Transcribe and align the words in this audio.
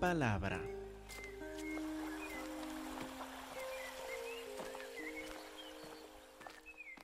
palabra. 0.00 0.60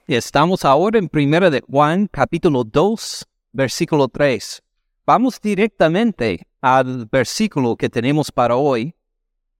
Estamos 0.06 0.64
ahora 0.64 0.98
en 0.98 1.08
Primera 1.08 1.50
de 1.50 1.60
Juan, 1.60 2.06
capítulo 2.06 2.64
2, 2.64 3.26
versículo 3.52 4.08
3. 4.08 4.62
Vamos 5.04 5.40
directamente 5.40 6.48
al 6.60 7.06
versículo 7.06 7.76
que 7.76 7.90
tenemos 7.90 8.32
para 8.32 8.56
hoy. 8.56 8.94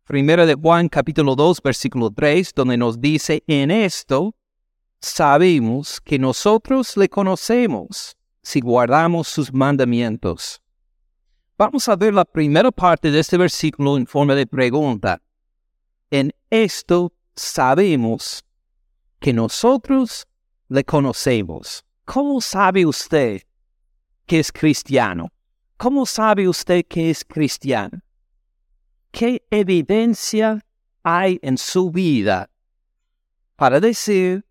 Primera 0.05 0.47
de 0.47 0.55
Juan, 0.55 0.89
capítulo 0.89 1.37
2, 1.37 1.61
versículo 1.63 2.11
3, 2.11 2.53
donde 2.55 2.77
nos 2.79 3.01
dice, 3.01 3.43
en 3.47 3.71
esto 3.71 4.35
sabemos 5.01 6.01
que 6.01 6.19
nosotros 6.19 6.97
le 6.97 7.09
conocemos 7.09 8.17
si 8.43 8.61
guardamos 8.61 9.29
sus 9.29 9.53
mandamientos. 9.53 10.63
Vamos 11.59 11.89
a 11.89 11.97
ver 11.97 12.13
la 12.13 12.27
primera 12.27 12.71
parte 12.71 13.11
de 13.11 13.19
este 13.19 13.39
versículo 13.39 13.97
en 13.97 14.07
forma 14.07 14.35
de 14.35 14.47
pregunta. 14.47 15.23
En 16.11 16.31
esto 16.51 17.15
sabemos 17.35 18.45
que 19.19 19.33
nosotros 19.33 20.27
le 20.69 20.85
conocemos. 20.85 21.83
¿Cómo 22.05 22.43
sabe 22.43 22.85
usted 22.85 23.41
que 24.27 24.39
es 24.39 24.53
cristiano? 24.53 25.33
¿Cómo 25.79 26.05
sabe 26.05 26.47
usted 26.47 26.85
que 26.87 27.09
es 27.09 27.25
cristiano? 27.25 28.03
¿Qué 29.11 29.43
evidencia 29.51 30.63
hay 31.03 31.39
en 31.41 31.57
su 31.57 31.91
vida 31.91 32.51
para 33.57 33.81
decir 33.81 34.45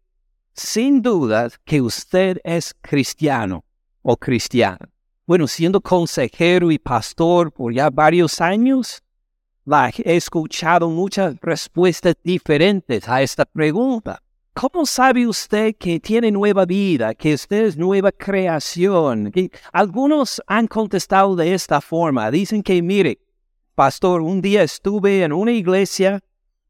sin 0.54 1.04
duda 1.04 1.52
que 1.66 1.82
usted 1.82 2.42
es 2.44 2.74
cristiano 2.82 3.64
o 4.02 4.18
cristiana? 4.18 4.90
Bueno, 5.28 5.48
siendo 5.48 5.82
consejero 5.82 6.70
y 6.70 6.78
pastor 6.78 7.52
por 7.52 7.74
ya 7.74 7.90
varios 7.90 8.40
años, 8.42 9.02
he 9.98 10.16
escuchado 10.16 10.88
muchas 10.88 11.36
respuestas 11.42 12.14
diferentes 12.24 13.10
a 13.10 13.24
esta 13.24 13.44
pregunta. 13.44 14.22
¿Cómo 14.54 14.86
sabe 14.86 15.26
usted 15.26 15.76
que 15.80 16.00
tiene 16.00 16.30
nueva 16.30 16.66
vida, 16.66 17.16
que 17.16 17.34
usted 17.34 17.66
es 17.66 17.76
nueva 17.76 18.12
creación? 18.12 19.34
algunos 19.74 20.40
han 20.46 20.68
contestado 20.68 21.36
de 21.36 21.56
esta 21.56 21.82
forma. 21.82 22.30
Dicen 22.30 22.62
que, 22.62 22.80
mire, 22.84 23.18
pastor, 23.74 24.22
un 24.22 24.42
día 24.42 24.62
estuve 24.62 25.24
en 25.24 25.34
una 25.34 25.54
iglesia, 25.54 26.20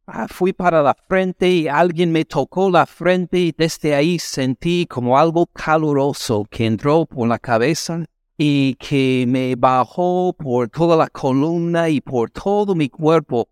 ah, 0.08 0.30
fui 0.30 0.54
para 0.54 0.82
la 0.82 0.96
frente 1.10 1.50
y 1.50 1.68
alguien 1.68 2.10
me 2.10 2.24
tocó 2.24 2.72
la 2.72 2.86
frente 2.86 3.38
y 3.38 3.52
desde 3.52 3.94
ahí 3.94 4.18
sentí 4.18 4.88
como 4.88 5.20
algo 5.20 5.46
caluroso 5.46 6.46
que 6.50 6.66
entró 6.66 7.06
por 7.06 7.28
la 7.28 7.38
cabeza 7.38 8.06
y 8.38 8.76
que 8.76 9.26
me 9.28 9.56
bajó 9.56 10.34
por 10.34 10.70
toda 10.70 10.98
la 10.98 11.08
columna 11.08 11.90
y 11.90 12.02
por 12.02 12.30
todo 12.32 12.76
mi 12.76 12.90
cuerpo. 12.90 13.50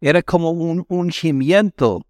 Era 0.00 0.22
como 0.22 0.50
un 0.50 0.84
ungimiento, 0.88 2.06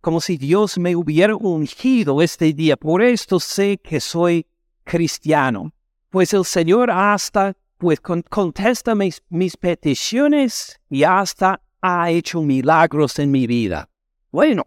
como 0.00 0.20
si 0.20 0.36
Dios 0.36 0.78
me 0.78 0.94
hubiera 0.96 1.36
ungido 1.36 2.22
este 2.22 2.52
día. 2.52 2.76
Por 2.76 3.02
esto 3.02 3.40
sé 3.40 3.78
que 3.78 4.00
soy 4.00 4.46
cristiano. 4.84 5.72
Pues 6.10 6.32
el 6.32 6.44
Señor 6.44 6.90
hasta 6.90 7.54
pues 7.76 8.00
contesta 8.00 8.94
mis, 8.94 9.22
mis 9.28 9.56
peticiones 9.56 10.80
y 10.90 11.04
hasta 11.04 11.60
ha 11.80 12.10
hecho 12.10 12.42
milagros 12.42 13.18
en 13.18 13.30
mi 13.30 13.46
vida. 13.46 13.88
Bueno, 14.32 14.64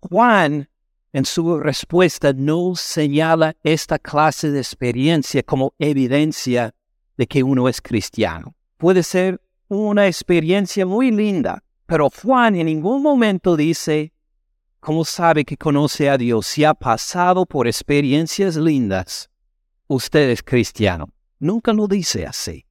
Juan 0.00 0.68
en 1.16 1.24
su 1.24 1.58
respuesta 1.58 2.34
no 2.34 2.76
señala 2.76 3.56
esta 3.62 3.98
clase 3.98 4.50
de 4.50 4.58
experiencia 4.58 5.42
como 5.42 5.72
evidencia 5.78 6.74
de 7.16 7.26
que 7.26 7.42
uno 7.42 7.70
es 7.70 7.80
cristiano. 7.80 8.54
Puede 8.76 9.02
ser 9.02 9.40
una 9.68 10.08
experiencia 10.08 10.84
muy 10.84 11.10
linda, 11.10 11.64
pero 11.86 12.10
Juan 12.10 12.54
en 12.56 12.66
ningún 12.66 13.02
momento 13.02 13.56
dice, 13.56 14.12
¿cómo 14.78 15.06
sabe 15.06 15.46
que 15.46 15.56
conoce 15.56 16.10
a 16.10 16.18
Dios 16.18 16.48
si 16.48 16.64
ha 16.64 16.74
pasado 16.74 17.46
por 17.46 17.66
experiencias 17.66 18.56
lindas? 18.56 19.30
Usted 19.86 20.28
es 20.28 20.42
cristiano. 20.42 21.08
Nunca 21.38 21.72
lo 21.72 21.88
dice 21.88 22.26
así. 22.26 22.66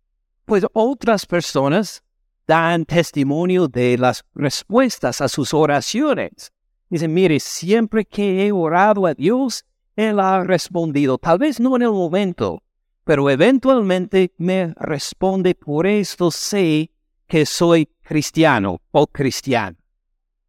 Pues 0.46 0.64
otras 0.74 1.26
personas 1.26 2.04
dan 2.46 2.86
testimonio 2.86 3.68
de 3.68 3.98
las 3.98 4.24
respuestas 4.36 5.20
a 5.22 5.30
sus 5.30 5.52
oraciones. 5.52 6.52
Dice, 6.90 7.08
mire, 7.08 7.40
siempre 7.40 8.06
que 8.06 8.46
he 8.46 8.52
orado 8.52 9.06
a 9.06 9.14
Dios, 9.14 9.66
Él 9.96 10.20
ha 10.20 10.44
respondido. 10.44 11.18
Tal 11.18 11.40
vez 11.40 11.60
no 11.60 11.76
en 11.76 11.82
el 11.82 11.92
momento, 11.92 12.62
pero 13.04 13.30
eventualmente 13.30 14.34
me 14.38 14.74
responde. 14.78 15.56
Por 15.56 15.88
esto 15.88 16.30
sé 16.32 16.92
que 17.28 17.46
soy 17.46 17.90
cristiano 18.02 18.82
o 18.92 19.08
cristiano. 19.08 19.78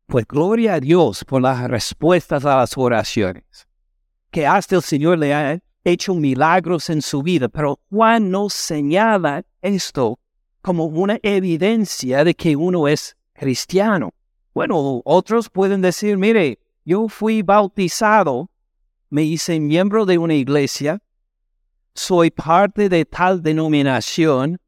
Pues 0.06 0.26
gloria 0.26 0.74
a 0.74 0.80
Dios 0.80 1.24
por 1.24 1.42
las 1.42 1.68
respuestas 1.68 2.44
a 2.44 2.56
las 2.56 2.76
oraciones. 2.76 3.66
Que 4.30 4.46
hasta 4.46 4.76
el 4.76 4.82
Señor 4.82 5.18
le 5.18 5.34
ha 5.34 5.58
hecho 5.84 6.14
milagros 6.14 6.90
en 6.90 7.00
su 7.00 7.22
vida, 7.22 7.48
pero 7.48 7.80
Juan 7.90 8.30
no 8.30 8.50
señala 8.50 9.44
esto 9.62 10.18
como 10.60 10.84
una 10.84 11.18
evidencia 11.22 12.24
de 12.24 12.34
que 12.34 12.56
uno 12.56 12.88
es 12.88 13.16
cristiano. 13.32 14.12
Bueno, 14.56 15.02
otros 15.04 15.50
pueden 15.50 15.82
decir, 15.82 16.16
mire, 16.16 16.58
yo 16.82 17.08
fui 17.08 17.42
bautizado, 17.42 18.48
me 19.10 19.22
hice 19.22 19.60
miembro 19.60 20.06
de 20.06 20.16
una 20.16 20.32
iglesia, 20.32 21.02
soy 21.94 22.30
parte 22.30 22.88
de 22.88 23.04
tal 23.04 23.42
denominación, 23.42 24.58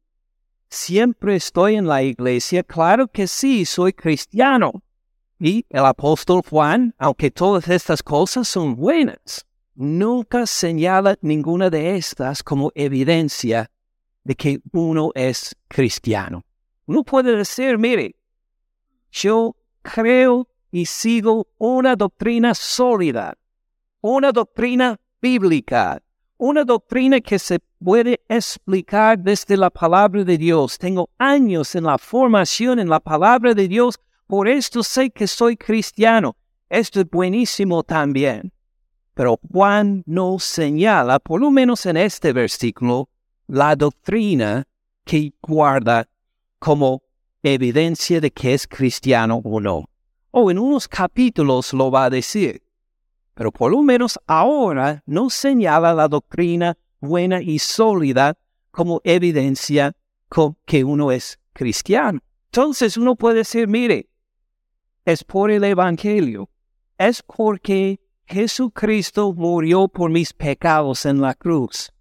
siempre 0.69 1.37
estoy 1.37 1.77
en 1.77 1.87
la 1.87 2.03
iglesia, 2.03 2.61
claro 2.61 3.07
que 3.07 3.25
sí, 3.25 3.65
soy 3.65 3.91
cristiano. 3.91 4.83
Y 5.39 5.65
el 5.71 5.85
apóstol 5.85 6.43
Juan, 6.47 6.93
aunque 6.99 7.31
todas 7.31 7.67
estas 7.67 8.03
cosas 8.03 8.47
son 8.47 8.75
buenas, 8.75 9.43
nunca 9.73 10.45
señala 10.45 11.17
ninguna 11.21 11.71
de 11.71 11.95
estas 11.95 12.43
como 12.43 12.71
evidencia 12.75 13.71
de 14.23 14.35
que 14.35 14.61
uno 14.71 15.09
es 15.15 15.55
cristiano. 15.67 16.45
Uno 16.85 17.03
puede 17.03 17.35
decir, 17.35 17.79
mire, 17.79 18.15
yo 19.11 19.55
creo 19.93 20.47
y 20.71 20.85
sigo 20.85 21.47
una 21.57 21.95
doctrina 21.95 22.53
sólida, 22.53 23.35
una 24.01 24.31
doctrina 24.31 24.99
bíblica, 25.21 26.01
una 26.37 26.63
doctrina 26.63 27.19
que 27.19 27.39
se 27.39 27.59
puede 27.83 28.21
explicar 28.27 29.17
desde 29.19 29.57
la 29.57 29.69
palabra 29.69 30.23
de 30.23 30.37
Dios. 30.37 30.77
Tengo 30.77 31.09
años 31.17 31.75
en 31.75 31.83
la 31.85 31.97
formación 31.97 32.79
en 32.79 32.89
la 32.89 32.99
palabra 32.99 33.53
de 33.53 33.67
Dios, 33.67 33.99
por 34.27 34.47
esto 34.47 34.83
sé 34.83 35.09
que 35.09 35.27
soy 35.27 35.57
cristiano. 35.57 36.35
Esto 36.69 37.01
es 37.01 37.09
buenísimo 37.09 37.83
también. 37.83 38.51
Pero 39.15 39.39
Juan 39.51 40.03
no 40.05 40.39
señala, 40.39 41.19
por 41.19 41.41
lo 41.41 41.51
menos 41.51 41.85
en 41.85 41.97
este 41.97 42.31
versículo, 42.31 43.09
la 43.47 43.75
doctrina 43.75 44.65
que 45.03 45.33
guarda 45.41 46.07
como 46.59 47.01
evidencia 47.43 48.19
de 48.21 48.31
que 48.31 48.53
es 48.53 48.67
cristiano 48.67 49.41
o 49.43 49.59
no. 49.59 49.89
O 50.31 50.51
en 50.51 50.59
unos 50.59 50.87
capítulos 50.87 51.73
lo 51.73 51.89
va 51.89 52.05
a 52.05 52.09
decir. 52.09 52.61
Pero 53.33 53.51
por 53.51 53.71
lo 53.71 53.81
menos 53.81 54.19
ahora 54.27 55.01
no 55.05 55.29
señala 55.29 55.93
la 55.93 56.07
doctrina 56.07 56.77
buena 56.99 57.41
y 57.41 57.59
sólida 57.59 58.37
como 58.71 59.01
evidencia 59.03 59.95
que 60.65 60.83
uno 60.83 61.11
es 61.11 61.39
cristiano. 61.53 62.19
Entonces 62.45 62.97
uno 62.97 63.15
puede 63.15 63.37
decir, 63.37 63.67
mire, 63.67 64.09
es 65.05 65.23
por 65.23 65.49
el 65.49 65.63
Evangelio, 65.63 66.49
es 66.97 67.23
porque 67.23 67.99
Jesucristo 68.25 69.33
murió 69.33 69.87
por 69.87 70.11
mis 70.11 70.33
pecados 70.33 71.05
en 71.05 71.21
la 71.21 71.33
cruz. 71.33 71.91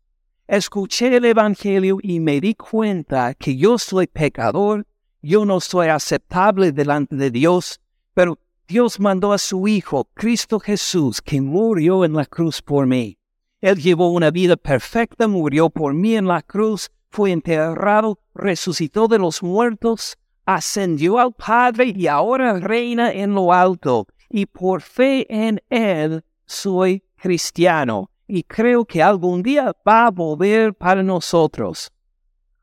Escuché 0.46 1.16
el 1.16 1.24
Evangelio 1.24 1.98
y 2.02 2.20
me 2.20 2.40
di 2.40 2.54
cuenta 2.54 3.34
que 3.34 3.56
yo 3.56 3.78
soy 3.78 4.06
pecador 4.06 4.86
yo 5.22 5.44
no 5.44 5.60
soy 5.60 5.88
aceptable 5.88 6.72
delante 6.72 7.16
de 7.16 7.30
Dios, 7.30 7.80
pero 8.14 8.38
Dios 8.66 9.00
mandó 9.00 9.32
a 9.32 9.38
su 9.38 9.66
Hijo, 9.66 10.08
Cristo 10.14 10.60
Jesús, 10.60 11.20
que 11.20 11.40
murió 11.40 12.04
en 12.04 12.12
la 12.12 12.26
cruz 12.26 12.62
por 12.62 12.86
mí. 12.86 13.18
Él 13.60 13.78
llevó 13.78 14.10
una 14.12 14.30
vida 14.30 14.56
perfecta, 14.56 15.26
murió 15.26 15.70
por 15.70 15.94
mí 15.94 16.14
en 16.14 16.26
la 16.26 16.42
cruz, 16.42 16.90
fue 17.10 17.32
enterrado, 17.32 18.20
resucitó 18.34 19.08
de 19.08 19.18
los 19.18 19.42
muertos, 19.42 20.16
ascendió 20.44 21.18
al 21.18 21.32
Padre 21.32 21.92
y 21.96 22.06
ahora 22.06 22.60
reina 22.60 23.10
en 23.10 23.34
lo 23.34 23.52
alto. 23.52 24.06
Y 24.28 24.46
por 24.46 24.82
fe 24.82 25.26
en 25.28 25.60
Él 25.70 26.22
soy 26.44 27.02
cristiano 27.16 28.10
y 28.26 28.42
creo 28.44 28.84
que 28.84 29.02
algún 29.02 29.42
día 29.42 29.74
va 29.86 30.06
a 30.06 30.10
volver 30.10 30.74
para 30.74 31.02
nosotros. 31.02 31.90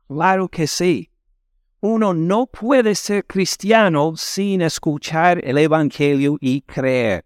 Claro 0.08 0.48
que 0.48 0.68
sí 0.68 1.10
uno 1.82 2.14
no 2.14 2.48
puede 2.48 2.96
ser 2.96 3.26
cristiano 3.26 4.14
sin 4.16 4.62
escuchar 4.62 5.40
el 5.44 5.58
Evangelio 5.58 6.38
y 6.42 6.62
creer. 6.62 7.26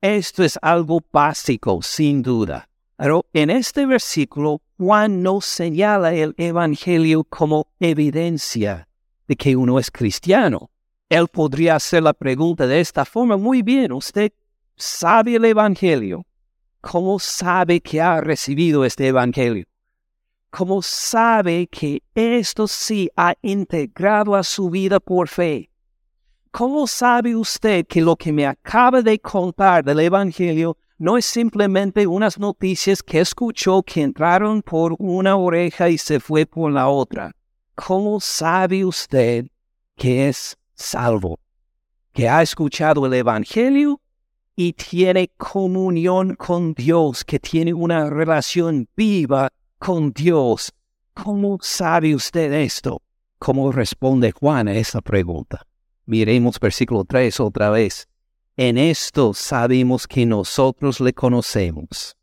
Esto 0.00 0.44
es 0.44 0.58
algo 0.60 1.00
básico, 1.12 1.80
sin 1.82 2.22
duda. 2.22 2.68
Pero 2.96 3.24
en 3.32 3.50
este 3.50 3.86
versículo, 3.86 4.60
Juan 4.76 5.22
no 5.22 5.40
señala 5.40 6.12
el 6.12 6.34
Evangelio 6.36 7.24
como 7.24 7.68
evidencia 7.80 8.88
de 9.26 9.36
que 9.36 9.56
uno 9.56 9.78
es 9.78 9.90
cristiano. 9.90 10.70
Él 11.08 11.28
podría 11.28 11.76
hacer 11.76 12.02
la 12.02 12.12
pregunta 12.12 12.66
de 12.66 12.80
esta 12.80 13.04
forma, 13.04 13.36
muy 13.36 13.62
bien, 13.62 13.92
usted 13.92 14.32
sabe 14.76 15.36
el 15.36 15.44
Evangelio. 15.44 16.26
¿Cómo 16.80 17.18
sabe 17.18 17.80
que 17.80 18.00
ha 18.00 18.20
recibido 18.20 18.84
este 18.84 19.08
Evangelio? 19.08 19.64
¿Cómo 20.56 20.82
sabe 20.82 21.66
que 21.66 22.00
esto 22.14 22.68
sí 22.68 23.10
ha 23.16 23.34
integrado 23.42 24.36
a 24.36 24.44
su 24.44 24.70
vida 24.70 25.00
por 25.00 25.26
fe? 25.26 25.68
¿Cómo 26.52 26.86
sabe 26.86 27.34
usted 27.34 27.84
que 27.88 28.00
lo 28.00 28.14
que 28.14 28.32
me 28.32 28.46
acaba 28.46 29.02
de 29.02 29.18
contar 29.18 29.82
del 29.82 29.98
Evangelio 29.98 30.76
no 30.96 31.18
es 31.18 31.26
simplemente 31.26 32.06
unas 32.06 32.38
noticias 32.38 33.02
que 33.02 33.18
escuchó 33.18 33.82
que 33.82 34.02
entraron 34.02 34.62
por 34.62 34.94
una 35.00 35.34
oreja 35.34 35.90
y 35.90 35.98
se 35.98 36.20
fue 36.20 36.46
por 36.46 36.70
la 36.70 36.86
otra? 36.86 37.32
¿Cómo 37.74 38.20
sabe 38.20 38.84
usted 38.84 39.46
que 39.96 40.28
es 40.28 40.56
salvo? 40.72 41.40
Que 42.12 42.28
ha 42.28 42.42
escuchado 42.42 43.06
el 43.06 43.14
Evangelio 43.14 44.00
y 44.54 44.72
tiene 44.74 45.32
comunión 45.36 46.36
con 46.36 46.74
Dios, 46.74 47.24
que 47.24 47.40
tiene 47.40 47.74
una 47.74 48.08
relación 48.08 48.88
viva 48.94 49.50
con 49.84 50.12
Dios. 50.14 50.72
¿Cómo 51.12 51.58
sabe 51.60 52.14
usted 52.14 52.50
esto? 52.54 53.02
¿Cómo 53.38 53.70
responde 53.70 54.32
Juan 54.32 54.66
a 54.66 54.74
esa 54.74 55.02
pregunta? 55.02 55.66
Miremos 56.06 56.58
versículo 56.58 57.04
3 57.04 57.38
otra 57.40 57.68
vez. 57.68 58.08
En 58.56 58.78
esto 58.78 59.34
sabemos 59.34 60.06
que 60.06 60.24
nosotros 60.24 61.00
le 61.00 61.12
conocemos, 61.12 62.16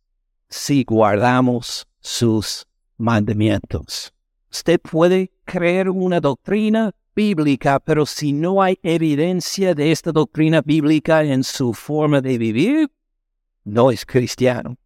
si 0.49 0.83
guardamos 0.83 1.87
sus 1.99 2.65
mandamientos. 2.97 4.11
Usted 4.51 4.81
puede 4.81 5.31
creer 5.45 5.87
una 5.91 6.19
doctrina 6.19 6.91
bíblica, 7.15 7.79
pero 7.79 8.07
si 8.07 8.33
no 8.33 8.63
hay 8.63 8.79
evidencia 8.81 9.75
de 9.75 9.91
esta 9.91 10.11
doctrina 10.11 10.63
bíblica 10.63 11.23
en 11.23 11.43
su 11.43 11.75
forma 11.75 12.21
de 12.21 12.39
vivir, 12.39 12.91
no 13.63 13.91
es 13.91 14.03
cristiano. 14.03 14.79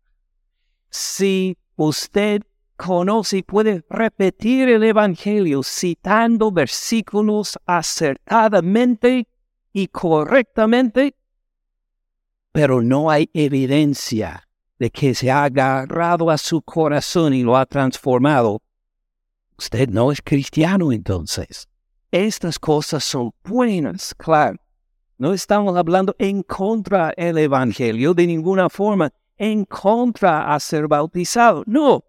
Si 0.89 1.57
usted 1.77 2.42
conoce 2.75 3.38
y 3.38 3.44
puede 3.44 3.83
repetir 3.89 4.69
el 4.69 4.83
Evangelio 4.83 5.63
citando 5.63 6.51
versículos 6.51 7.57
acertadamente 7.66 9.27
y 9.74 9.88
correctamente, 9.88 11.16
pero 12.51 12.81
no 12.81 13.12
hay 13.12 13.30
evidencia 13.33 14.48
de 14.80 14.89
que 14.89 15.13
se 15.13 15.30
ha 15.30 15.44
agarrado 15.44 16.30
a 16.30 16.38
su 16.38 16.62
corazón 16.62 17.33
y 17.33 17.44
lo 17.44 17.57
ha 17.57 17.66
transformado, 17.66 18.62
usted 19.57 19.89
no 19.89 20.12
es 20.12 20.22
cristiano 20.22 20.94
entonces. 20.94 21.68
Estas 22.12 22.57
cosas 22.57 23.04
son 23.04 23.33
buenas, 23.44 24.16
claro. 24.16 24.57
No 25.18 25.33
estamos 25.33 25.75
hablando 25.75 26.16
en 26.18 26.44
contra 26.44 27.13
del 27.18 27.38
Evangelio 27.39 28.13
de 28.13 28.27
ninguna 28.27 28.69
forma, 28.69 29.12
en 29.38 29.66
contra 29.66 30.54
a 30.54 30.60
ser 30.62 30.88
bautizado. 30.88 31.63
No. 31.66 32.05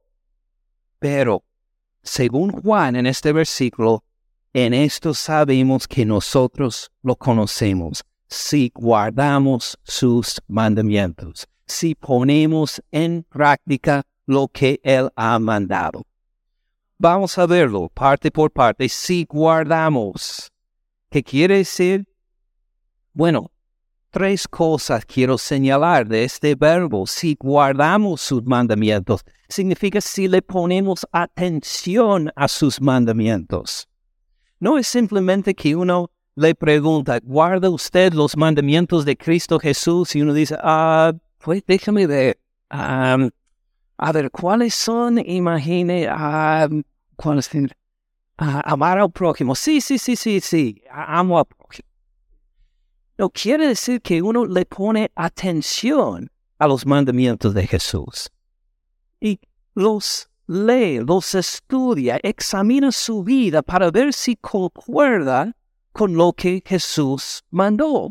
Pero, 0.99 1.45
según 2.03 2.51
Juan 2.53 2.97
en 2.97 3.07
este 3.07 3.33
versículo, 3.33 4.05
en 4.53 4.73
esto 4.73 5.13
sabemos 5.13 5.87
que 5.87 6.05
nosotros 6.05 6.91
lo 7.03 7.17
conocemos 7.17 8.05
si 8.29 8.73
guardamos 8.75 9.79
sus 9.83 10.41
mandamientos, 10.49 11.47
si 11.67 11.95
ponemos 11.95 12.83
en 12.91 13.23
práctica 13.25 14.03
lo 14.27 14.49
que 14.49 14.81
Él 14.83 15.11
ha 15.15 15.39
mandado. 15.39 16.05
Vamos 16.99 17.37
a 17.39 17.47
verlo 17.47 17.89
parte 17.91 18.31
por 18.31 18.51
parte. 18.51 18.89
Si 18.89 19.27
guardamos, 19.29 20.51
¿qué 21.11 21.23
quiere 21.23 21.59
decir? 21.59 22.07
Bueno, 23.13 23.51
tres 24.11 24.49
cosas 24.49 25.05
quiero 25.05 25.39
señalar 25.39 26.07
de 26.07 26.25
este 26.25 26.55
verbo. 26.55 27.07
Si 27.07 27.37
guardamos 27.39 28.21
sus 28.21 28.45
mandamientos, 28.45 29.25
significa 29.49 30.01
si 30.01 30.29
le 30.29 30.43
ponemos 30.43 31.07
atención 31.13 32.33
a 32.35 32.49
sus 32.49 32.81
mandamientos. 32.81 33.89
No 34.59 34.79
es 34.79 34.89
simplemente 34.89 35.55
que 35.55 35.77
uno 35.77 36.11
le 36.35 36.55
pregunta, 36.55 37.19
¿guarda 37.23 37.71
usted 37.71 38.13
los 38.13 38.37
mandamientos 38.37 39.05
de 39.05 39.17
Cristo 39.17 39.59
Jesús? 39.59 40.15
Y 40.17 40.23
uno 40.23 40.33
dice, 40.35 40.57
ah, 40.63 41.13
pues 41.39 41.63
déjame 41.67 42.07
ver. 42.07 42.39
A 42.69 44.13
ver, 44.13 44.31
¿cuáles 44.31 44.75
son? 44.75 45.19
Imagine, 45.19 46.07
ah, 46.11 46.69
¿cuáles? 47.17 47.51
Ah, 48.39 48.61
amar 48.67 48.99
al 48.99 49.11
prójimo. 49.11 49.55
Sí, 49.55 49.81
sí, 49.81 49.99
sí, 49.99 50.17
sí, 50.17 50.41
sí. 50.41 50.83
Amo 50.91 51.39
al 51.39 51.47
prójimo. 51.47 51.89
No 53.19 53.31
quiere 53.31 53.69
decir 53.69 54.03
que 54.03 54.21
uno 54.21 54.45
le 54.45 54.67
pone 54.67 55.11
atención 55.15 56.31
a 56.59 56.67
los 56.67 56.85
mandamientos 56.85 57.55
de 57.55 57.67
Jesús. 57.67 58.31
Y 59.21 59.41
los 59.75 60.29
lee, 60.47 61.01
los 61.01 61.35
estudia, 61.35 62.19
examina 62.23 62.93
su 62.93 63.25
vida 63.25 63.63
para 63.63 63.91
ver 63.91 64.13
si 64.13 64.37
concuerda 64.37 65.57
con 65.93 66.15
lo 66.15 66.33
que 66.33 66.63
Jesús 66.65 67.43
mandó. 67.51 68.11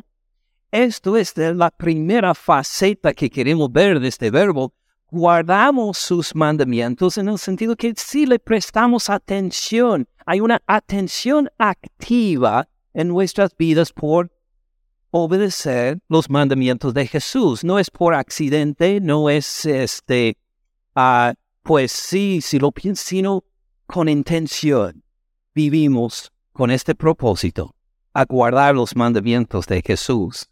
Esto 0.71 1.15
es 1.15 1.37
la 1.37 1.69
primera 1.69 2.33
faceta 2.33 3.13
que 3.13 3.29
queremos 3.29 3.71
ver 3.71 3.99
de 3.99 4.07
este 4.07 4.31
verbo, 4.31 4.73
guardamos 5.09 5.97
sus 5.97 6.35
mandamientos 6.35 7.17
en 7.17 7.29
el 7.29 7.37
sentido 7.37 7.75
que 7.75 7.93
si 7.95 8.25
le 8.25 8.39
prestamos 8.39 9.09
atención, 9.09 10.07
hay 10.25 10.41
una 10.41 10.61
atención 10.65 11.49
activa 11.57 12.67
en 12.93 13.07
nuestras 13.07 13.55
vidas 13.55 13.93
por 13.93 14.31
obedecer 15.17 15.99
los 16.09 16.29
mandamientos 16.29 16.93
de 16.93 17.07
Jesús. 17.07 17.63
No 17.63 17.79
es 17.79 17.89
por 17.89 18.13
accidente, 18.13 18.99
no 18.99 19.29
es 19.29 19.65
este, 19.65 20.37
uh, 20.95 21.33
pues 21.63 21.91
sí, 21.91 22.41
si 22.41 22.59
lo 22.59 22.71
pienso, 22.71 23.03
sino 23.05 23.43
con 23.85 24.09
intención. 24.09 25.03
Vivimos 25.53 26.31
con 26.51 26.71
este 26.71 26.95
propósito, 26.95 27.75
a 28.13 28.25
guardar 28.25 28.75
los 28.75 28.95
mandamientos 28.95 29.65
de 29.67 29.81
Jesús. 29.81 30.49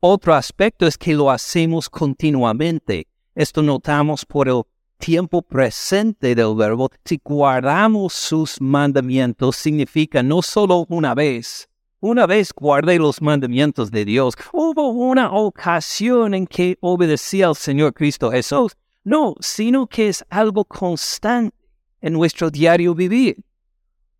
Otro 0.00 0.34
aspecto 0.34 0.86
es 0.86 0.98
que 0.98 1.14
lo 1.14 1.30
hacemos 1.30 1.88
continuamente 1.88 3.06
esto 3.36 3.62
notamos 3.62 4.24
por 4.24 4.48
el 4.48 4.62
tiempo 4.96 5.42
presente 5.42 6.34
del 6.34 6.54
verbo. 6.56 6.88
Si 7.04 7.20
guardamos 7.22 8.14
sus 8.14 8.58
mandamientos, 8.62 9.56
significa 9.56 10.22
no 10.22 10.40
solo 10.40 10.86
una 10.88 11.14
vez. 11.14 11.68
Una 12.00 12.26
vez 12.26 12.52
guardé 12.52 12.98
los 12.98 13.22
mandamientos 13.22 13.90
de 13.90 14.04
Dios. 14.04 14.34
Hubo 14.52 14.90
una 14.90 15.32
ocasión 15.32 16.34
en 16.34 16.46
que 16.46 16.76
obedecí 16.80 17.42
al 17.42 17.56
Señor 17.56 17.94
Cristo 17.94 18.30
Jesús. 18.30 18.76
No, 19.04 19.34
sino 19.40 19.86
que 19.86 20.08
es 20.08 20.24
algo 20.28 20.64
constante 20.64 21.56
en 22.00 22.12
nuestro 22.12 22.50
diario 22.50 22.94
vivir. 22.94 23.42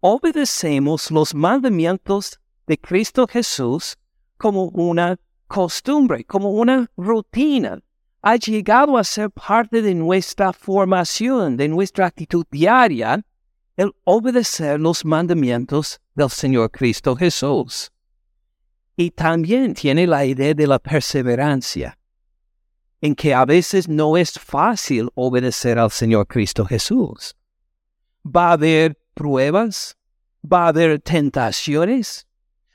Obedecemos 0.00 1.10
los 1.10 1.34
mandamientos 1.34 2.38
de 2.66 2.78
Cristo 2.78 3.26
Jesús 3.26 3.96
como 4.38 4.64
una 4.66 5.18
costumbre, 5.46 6.24
como 6.24 6.50
una 6.50 6.90
rutina 6.96 7.80
ha 8.26 8.34
llegado 8.34 8.98
a 8.98 9.04
ser 9.04 9.30
parte 9.30 9.80
de 9.82 9.94
nuestra 9.94 10.52
formación, 10.52 11.56
de 11.56 11.68
nuestra 11.68 12.06
actitud 12.06 12.44
diaria, 12.50 13.24
el 13.76 13.92
obedecer 14.02 14.80
los 14.80 15.04
mandamientos 15.04 16.00
del 16.16 16.30
Señor 16.30 16.70
Cristo 16.70 17.14
Jesús. 17.14 17.92
Y 18.96 19.10
también 19.10 19.74
tiene 19.74 20.06
la 20.06 20.24
idea 20.24 20.54
de 20.54 20.66
la 20.66 20.78
perseverancia, 20.78 21.98
en 23.02 23.14
que 23.14 23.34
a 23.34 23.44
veces 23.44 23.88
no 23.88 24.16
es 24.16 24.32
fácil 24.38 25.10
obedecer 25.14 25.78
al 25.78 25.90
Señor 25.90 26.26
Cristo 26.26 26.64
Jesús. 26.64 27.36
Va 28.24 28.48
a 28.48 28.52
haber 28.52 28.98
pruebas, 29.14 29.96
va 30.42 30.64
a 30.64 30.68
haber 30.68 31.00
tentaciones, 31.00 32.26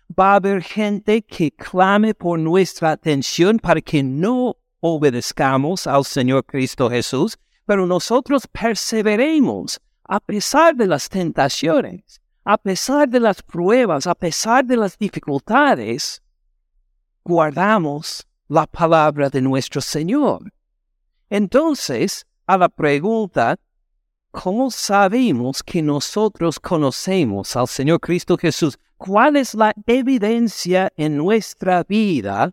va 0.07 0.33
a 0.33 0.36
haber 0.36 0.62
gente 0.62 1.24
que 1.24 1.51
clame 1.51 2.13
por 2.13 2.38
nuestra 2.38 2.91
atención 2.91 3.57
para 3.57 3.81
que 3.81 4.03
no 4.03 4.55
obedezcamos 4.79 5.88
al 5.88 6.05
Señor 6.05 6.45
Cristo 6.45 6.89
Jesús, 6.91 7.38
pero 7.65 7.88
nosotros 7.88 8.45
perseveremos 8.48 9.81
a 10.03 10.19
pesar 10.19 10.75
de 10.75 10.86
las 10.86 11.10
tentaciones, 11.10 12.20
a 12.43 12.57
pesar 12.57 13.07
de 13.07 13.19
las 13.19 13.41
pruebas, 13.41 14.07
a 14.07 14.15
pesar 14.15 14.65
de 14.65 14.77
las 14.77 14.98
dificultades, 14.98 16.21
guardamos 17.24 18.25
la 18.48 18.65
palabra 18.65 19.29
de 19.29 19.41
nuestro 19.41 19.81
Señor. 19.81 20.51
Entonces, 21.29 22.25
a 22.48 22.57
la 22.57 22.67
pregunta, 22.67 23.57
¿cómo 24.31 24.71
sabemos 24.71 25.63
que 25.63 25.81
nosotros 25.81 26.60
conocemos 26.60 27.55
al 27.55 27.67
Señor 27.67 28.00
Cristo 28.00 28.38
Jesús? 28.38 28.77
¿Cuál 28.98 29.38
es 29.38 29.53
la 29.53 29.74
evidencia 29.86 30.91
en 30.98 31.17
nuestra 31.17 31.83
vida 31.83 32.51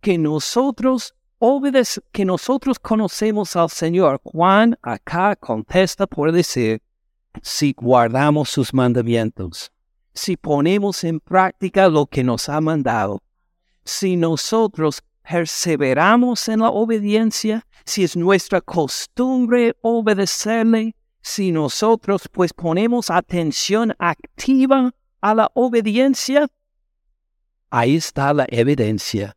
que 0.00 0.18
nosotros 0.18 1.14
que 2.12 2.26
nosotros 2.26 2.78
conocemos 2.78 3.56
al 3.56 3.70
Señor, 3.70 4.20
Juan 4.22 4.78
acá 4.82 5.34
contesta 5.36 6.06
por 6.06 6.32
decir, 6.32 6.82
si 7.42 7.72
guardamos 7.72 8.48
sus 8.48 8.74
mandamientos, 8.74 9.70
si 10.14 10.36
ponemos 10.36 11.04
en 11.04 11.20
práctica 11.20 11.88
lo 11.88 12.06
que 12.06 12.24
nos 12.24 12.48
ha 12.48 12.60
mandado. 12.60 13.22
Si 13.84 14.16
nosotros 14.16 15.02
perseveramos 15.22 16.48
en 16.48 16.60
la 16.60 16.70
obediencia, 16.70 17.66
si 17.84 18.04
es 18.04 18.16
nuestra 18.16 18.60
costumbre 18.60 19.76
obedecerle, 19.80 20.94
si 21.22 21.52
nosotros 21.52 22.28
pues 22.32 22.52
ponemos 22.52 23.10
atención 23.10 23.94
activa 23.98 24.92
a 25.20 25.34
la 25.34 25.50
obediencia, 25.54 26.48
ahí 27.70 27.96
está 27.96 28.32
la 28.32 28.46
evidencia 28.48 29.36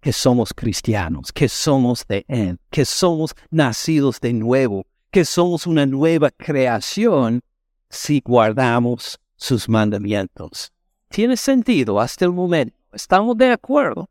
que 0.00 0.12
somos 0.12 0.52
cristianos, 0.52 1.32
que 1.32 1.48
somos 1.48 2.04
de 2.06 2.24
Él, 2.28 2.58
que 2.70 2.84
somos 2.84 3.34
nacidos 3.50 4.20
de 4.20 4.32
nuevo, 4.32 4.84
que 5.12 5.26
somos 5.26 5.66
una 5.66 5.84
nueva 5.84 6.30
creación 6.30 7.42
si 7.90 8.22
guardamos 8.24 9.20
sus 9.36 9.68
mandamientos. 9.68 10.72
¿Tiene 11.08 11.36
sentido 11.36 12.00
hasta 12.00 12.24
el 12.24 12.32
momento? 12.32 12.74
¿Estamos 12.94 13.36
de 13.36 13.50
acuerdo? 13.50 14.08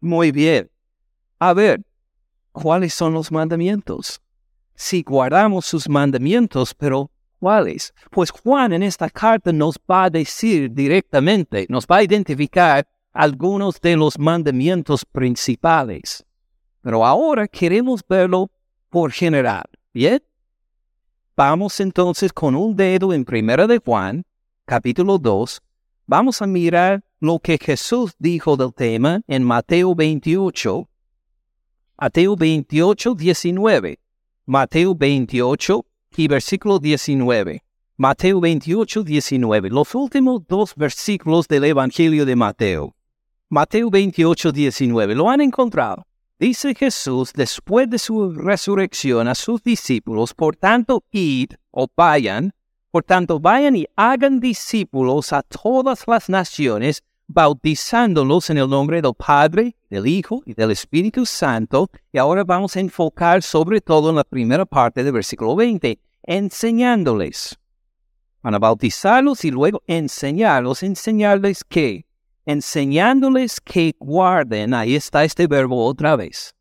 Muy 0.00 0.30
bien. 0.30 0.70
A 1.40 1.52
ver, 1.52 1.82
¿cuáles 2.52 2.94
son 2.94 3.14
los 3.14 3.32
mandamientos? 3.32 4.22
Si 4.76 5.02
guardamos 5.02 5.66
sus 5.66 5.88
mandamientos, 5.88 6.72
pero 6.72 7.10
¿cuáles? 7.40 7.92
Pues 8.12 8.30
Juan 8.30 8.72
en 8.72 8.84
esta 8.84 9.10
carta 9.10 9.52
nos 9.52 9.74
va 9.90 10.04
a 10.04 10.10
decir 10.10 10.72
directamente, 10.72 11.66
nos 11.68 11.84
va 11.84 11.96
a 11.96 12.04
identificar 12.04 12.86
algunos 13.12 13.80
de 13.80 13.96
los 13.96 14.16
mandamientos 14.20 15.04
principales. 15.04 16.24
Pero 16.80 17.04
ahora 17.04 17.48
queremos 17.48 18.04
verlo 18.08 18.52
por 18.88 19.10
general. 19.10 19.64
¿Bien? 19.94 20.22
Vamos 21.36 21.78
entonces 21.80 22.32
con 22.32 22.54
un 22.54 22.74
dedo 22.76 23.12
en 23.12 23.26
Primera 23.26 23.66
de 23.66 23.78
Juan, 23.78 24.24
capítulo 24.64 25.18
2. 25.18 25.60
Vamos 26.06 26.40
a 26.40 26.46
mirar 26.46 27.04
lo 27.20 27.38
que 27.38 27.58
Jesús 27.58 28.14
dijo 28.18 28.56
del 28.56 28.72
tema 28.72 29.20
en 29.26 29.44
Mateo 29.44 29.94
28. 29.94 30.88
Mateo 31.98 32.36
28, 32.36 33.14
19. 33.14 33.98
Mateo 34.46 34.94
28 34.94 35.86
y 36.16 36.28
versículo 36.28 36.78
19. 36.78 37.62
Mateo 37.98 38.40
28, 38.40 39.04
19. 39.04 39.68
Los 39.68 39.94
últimos 39.94 40.46
dos 40.46 40.74
versículos 40.74 41.46
del 41.48 41.64
Evangelio 41.64 42.24
de 42.24 42.34
Mateo. 42.34 42.96
Mateo 43.50 43.90
28, 43.90 44.52
19. 44.52 45.14
¿Lo 45.14 45.28
han 45.28 45.42
encontrado? 45.42 46.06
Dice 46.42 46.74
Jesús 46.74 47.32
después 47.32 47.88
de 47.88 48.00
su 48.00 48.32
resurrección 48.32 49.28
a 49.28 49.34
sus 49.36 49.62
discípulos, 49.62 50.34
por 50.34 50.56
tanto, 50.56 51.04
id 51.12 51.52
o 51.70 51.86
vayan, 51.96 52.52
por 52.90 53.04
tanto, 53.04 53.38
vayan 53.38 53.76
y 53.76 53.86
hagan 53.94 54.40
discípulos 54.40 55.32
a 55.32 55.42
todas 55.42 56.02
las 56.08 56.28
naciones, 56.28 57.04
bautizándolos 57.28 58.50
en 58.50 58.58
el 58.58 58.68
nombre 58.68 59.00
del 59.00 59.14
Padre, 59.14 59.76
del 59.88 60.08
Hijo 60.08 60.42
y 60.44 60.54
del 60.54 60.72
Espíritu 60.72 61.26
Santo. 61.26 61.88
Y 62.12 62.18
ahora 62.18 62.42
vamos 62.42 62.74
a 62.74 62.80
enfocar 62.80 63.40
sobre 63.44 63.80
todo 63.80 64.10
en 64.10 64.16
la 64.16 64.24
primera 64.24 64.66
parte 64.66 65.04
del 65.04 65.12
versículo 65.12 65.54
20, 65.54 65.96
enseñándoles. 66.24 67.56
Van 68.42 68.56
a 68.56 68.58
bautizarlos 68.58 69.44
y 69.44 69.52
luego 69.52 69.80
enseñarlos, 69.86 70.82
enseñarles 70.82 71.62
qué? 71.62 72.04
Enseñándoles 72.46 73.60
que 73.60 73.94
guarden, 73.98 74.74
ahí 74.74 74.96
está 74.96 75.24
este 75.24 75.46
verbo 75.46 75.84
otra 75.84 76.16
vez, 76.16 76.54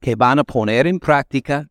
que 0.00 0.14
van 0.14 0.38
a 0.38 0.44
poner 0.44 0.86
en 0.86 0.98
práctica, 0.98 1.68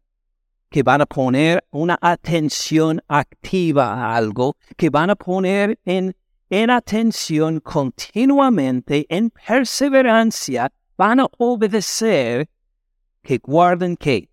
que 0.69 0.83
van 0.83 1.01
a 1.01 1.05
poner 1.05 1.63
una 1.71 1.97
atención 2.01 3.01
activa 3.07 3.93
a 3.93 4.15
algo, 4.15 4.55
que 4.77 4.89
van 4.89 5.09
a 5.09 5.15
poner 5.15 5.77
en, 5.85 6.15
en 6.49 6.69
atención 6.69 7.59
continuamente, 7.59 9.05
en 9.09 9.31
perseverancia, 9.31 10.71
van 10.97 11.19
a 11.19 11.27
obedecer, 11.37 12.49
que 13.21 13.37
guarden 13.37 13.97
que. 13.97 14.29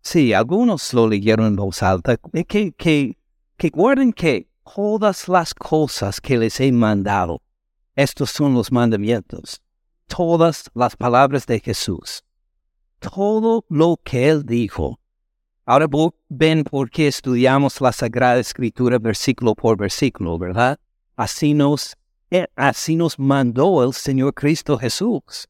Sí, 0.00 0.32
algunos 0.32 0.92
lo 0.92 1.08
leyeron 1.08 1.46
en 1.46 1.56
voz 1.56 1.82
alta, 1.82 2.16
que, 2.46 2.72
que, 2.72 3.16
que 3.56 3.68
guarden 3.70 4.12
que 4.12 4.48
todas 4.74 5.28
las 5.28 5.54
cosas 5.54 6.20
que 6.20 6.38
les 6.38 6.60
he 6.60 6.70
mandado. 6.72 7.40
Estos 7.96 8.30
son 8.30 8.54
los 8.54 8.72
mandamientos, 8.72 9.62
todas 10.08 10.68
las 10.74 10.96
palabras 10.96 11.46
de 11.46 11.60
Jesús, 11.60 12.24
todo 12.98 13.64
lo 13.68 14.00
que 14.02 14.28
Él 14.28 14.44
dijo. 14.44 14.98
Ahora 15.64 15.86
ven 16.28 16.64
por 16.64 16.90
qué 16.90 17.06
estudiamos 17.06 17.80
la 17.80 17.92
Sagrada 17.92 18.40
Escritura 18.40 18.98
versículo 18.98 19.54
por 19.54 19.76
versículo, 19.76 20.38
¿verdad? 20.38 20.78
Así 21.14 21.54
nos, 21.54 21.96
eh, 22.30 22.48
así 22.56 22.96
nos 22.96 23.16
mandó 23.16 23.84
el 23.84 23.92
Señor 23.92 24.34
Cristo 24.34 24.76
Jesús, 24.76 25.48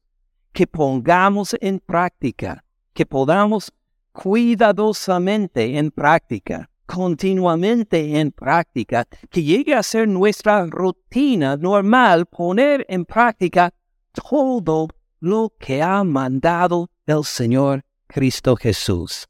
que 0.53 0.67
pongamos 0.67 1.55
en 1.59 1.79
práctica, 1.79 2.63
que 2.93 3.07
podamos 3.07 3.73
cuidadosamente 4.11 5.79
en 5.79 5.89
práctica 5.89 6.69
continuamente 6.85 8.19
en 8.19 8.31
práctica, 8.31 9.05
que 9.29 9.43
llegue 9.43 9.73
a 9.73 9.83
ser 9.83 10.07
nuestra 10.07 10.65
rutina 10.65 11.57
normal 11.57 12.25
poner 12.25 12.85
en 12.89 13.05
práctica 13.05 13.73
todo 14.11 14.87
lo 15.19 15.53
que 15.59 15.81
ha 15.81 16.03
mandado 16.03 16.89
el 17.05 17.23
Señor 17.23 17.83
Cristo 18.07 18.55
Jesús. 18.55 19.27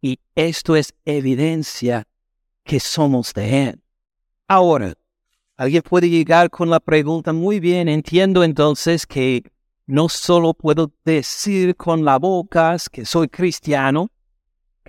Y 0.00 0.18
esto 0.34 0.76
es 0.76 0.94
evidencia 1.04 2.06
que 2.64 2.80
somos 2.80 3.32
de 3.34 3.68
Él. 3.68 3.82
Ahora, 4.48 4.94
alguien 5.56 5.82
puede 5.82 6.08
llegar 6.08 6.50
con 6.50 6.70
la 6.70 6.80
pregunta, 6.80 7.32
muy 7.32 7.60
bien, 7.60 7.88
entiendo 7.88 8.42
entonces 8.42 9.06
que 9.06 9.44
no 9.86 10.08
solo 10.08 10.54
puedo 10.54 10.92
decir 11.04 11.76
con 11.76 12.04
la 12.04 12.18
boca 12.18 12.76
que 12.90 13.04
soy 13.04 13.28
cristiano, 13.28 14.10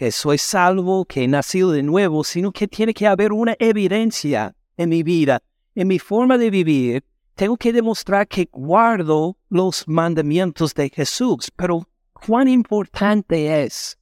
que 0.02 0.12
soy 0.12 0.40
salvo, 0.40 1.06
que 1.06 1.26
he 1.26 1.28
nacido 1.28 1.70
de 1.70 1.84
nuevo, 1.84 2.24
sino 2.24 2.52
que 2.52 2.68
tiene 2.68 2.92
que 2.92 3.06
haber 3.06 3.32
una 3.32 3.56
evidencia 3.60 4.56
en 4.76 4.90
mi 4.90 5.04
vida, 5.04 5.44
en 5.76 5.88
mi 5.88 6.00
forma 6.00 6.40
de 6.40 6.50
vivir. 6.50 7.04
Tengo 7.36 7.56
que 7.56 7.72
demostrar 7.72 8.28
que 8.28 8.50
guardo 8.52 9.38
los 9.50 9.88
mandamientos 9.88 10.74
de 10.74 10.90
Jesús, 10.90 11.52
pero 11.56 11.88
cuán 12.14 12.48
importante 12.48 13.64
es 13.64 13.96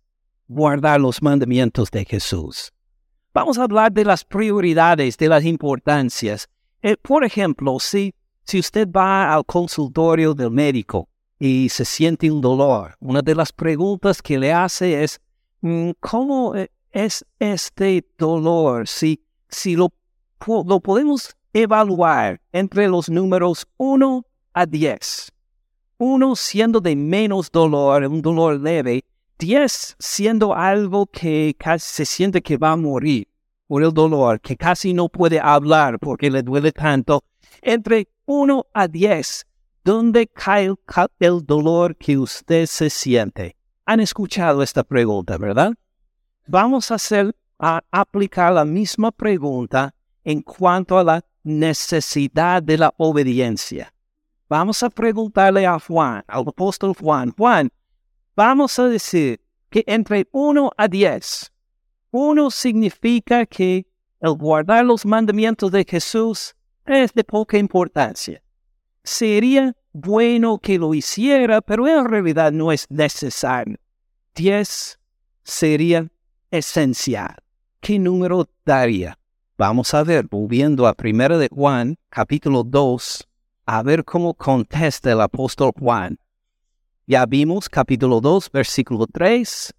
guardar 0.48 1.02
los 1.02 1.22
mandamientos 1.22 1.92
de 1.92 2.06
Jesús. 2.06 2.72
Vamos 3.34 3.58
a 3.58 3.64
hablar 3.64 3.92
de 3.92 4.06
las 4.06 4.24
prioridades, 4.24 5.18
de 5.18 5.28
las 5.28 5.44
importancias. 5.44 6.48
Eh, 6.82 6.96
por 6.96 7.26
ejemplo, 7.26 7.78
si, 7.78 8.14
si 8.46 8.60
usted 8.60 8.88
va 8.90 9.34
al 9.34 9.44
consultorio 9.44 10.34
del 10.34 10.52
médico 10.52 11.10
y 11.38 11.68
se 11.68 11.84
siente 11.84 12.32
un 12.32 12.40
dolor, 12.40 12.96
una 13.02 13.22
de 13.22 13.36
las 13.36 13.52
preguntas 13.52 14.22
que 14.22 14.40
le 14.40 14.54
hace 14.54 15.04
es, 15.04 15.20
¿Cómo 16.00 16.56
eh, 16.56 16.72
es 16.92 17.26
este 17.40 18.06
dolor? 18.18 18.88
Si, 18.88 19.22
si 19.50 19.76
lo, 19.76 19.92
lo 20.48 20.80
podemos 20.80 21.36
evaluar 21.54 22.40
entre 22.54 22.88
los 22.88 23.10
números 23.10 23.68
1 23.78 24.26
a 24.54 24.66
10. 24.66 25.32
1 25.98 26.36
siendo 26.38 26.80
de 26.80 26.96
menos 26.96 27.52
dolor, 27.52 28.06
un 28.06 28.22
dolor 28.22 28.60
leve, 28.60 29.04
10 29.38 29.98
siendo 30.00 30.56
algo 30.56 31.08
que 31.08 31.56
se 31.78 32.06
siente 32.06 32.42
que 32.42 32.58
va 32.58 32.72
a 32.72 32.78
morir 32.78 33.28
por 33.68 33.84
el 33.84 33.94
dolor, 33.94 34.40
que 34.40 34.56
casi 34.56 34.94
no 34.94 35.10
puede 35.10 35.42
hablar 35.42 36.00
porque 36.00 36.32
le 36.32 36.42
duele 36.42 36.72
tanto. 36.72 37.24
Entre 37.62 38.08
1 38.26 38.66
a 38.74 38.88
10, 38.88 39.46
¿dónde 39.84 40.28
cae 40.28 40.74
el 41.20 41.46
dolor 41.46 41.98
que 41.98 42.18
usted 42.18 42.66
se 42.66 42.90
siente? 42.90 43.59
Han 43.90 44.02
escuchado 44.02 44.62
esta 44.62 44.84
pregunta, 44.84 45.36
¿verdad? 45.40 45.74
Vamos 46.46 46.92
a 46.92 46.96
hacer, 46.96 47.36
a 47.58 47.82
aplicar 47.90 48.54
la 48.54 48.64
misma 48.64 49.12
pregunta 49.12 49.96
en 50.24 50.44
cuanto 50.44 51.00
a 51.00 51.04
la 51.04 51.26
necesidad 51.42 52.62
de 52.62 52.78
la 52.78 52.94
obediencia. 52.98 53.92
Vamos 54.48 54.84
a 54.84 54.92
preguntarle 54.92 55.66
a 55.66 55.80
Juan, 55.80 56.24
al 56.28 56.42
apóstol 56.48 56.94
Juan, 57.02 57.34
Juan, 57.36 57.72
vamos 58.36 58.78
a 58.78 58.86
decir 58.86 59.42
que 59.72 59.84
entre 59.88 60.28
1 60.32 60.70
a 60.78 60.88
10, 60.88 61.52
1 62.12 62.52
significa 62.52 63.48
que 63.48 63.88
el 64.20 64.34
guardar 64.34 64.86
los 64.86 65.04
mandamientos 65.04 65.72
de 65.72 65.84
Jesús 65.84 66.56
es 66.86 67.12
de 67.16 67.24
poca 67.24 67.58
importancia. 67.58 68.40
Sería 69.04 69.76
bueno 70.00 70.60
que 70.60 70.78
lo 70.78 70.94
hiciera, 70.94 71.62
pero 71.62 71.88
en 71.88 72.06
realidad 72.06 72.52
no 72.52 72.72
es 72.72 72.86
necesario. 72.90 73.78
Diez 74.36 75.00
sería 75.44 76.08
esencial. 76.52 77.36
¿Qué 77.82 78.00
número 78.00 78.50
daría? 78.66 79.18
Vamos 79.58 79.94
a 79.94 80.04
ver, 80.04 80.26
volviendo 80.30 80.88
a 80.88 80.96
1 80.98 81.38
de 81.38 81.50
Juan, 81.50 81.98
capítulo 82.10 82.64
2, 82.64 83.28
a 83.66 83.84
ver 83.84 84.06
cómo 84.06 84.34
contesta 84.34 85.12
el 85.12 85.22
apóstol 85.22 85.72
Juan. 85.78 86.18
Ya 87.06 87.26
vimos 87.26 87.68
capítulo 87.68 88.22
2, 88.22 88.52
versículo 88.52 89.06
3. 89.08 89.74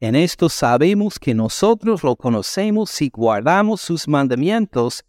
En 0.00 0.16
esto 0.16 0.48
sabemos 0.48 1.18
que 1.18 1.34
nosotros 1.34 2.02
lo 2.02 2.16
conocemos 2.16 2.90
si 2.90 3.08
guardamos 3.08 3.80
sus 3.80 4.08
mandamientos. 4.08 5.04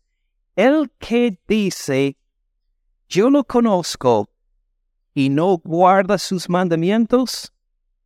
el 0.55 0.91
que 0.99 1.39
dice, 1.47 2.17
yo 3.11 3.29
lo 3.29 3.43
conozco 3.43 4.29
y 5.13 5.27
no 5.29 5.57
guarda 5.57 6.17
sus 6.17 6.49
mandamientos, 6.49 7.51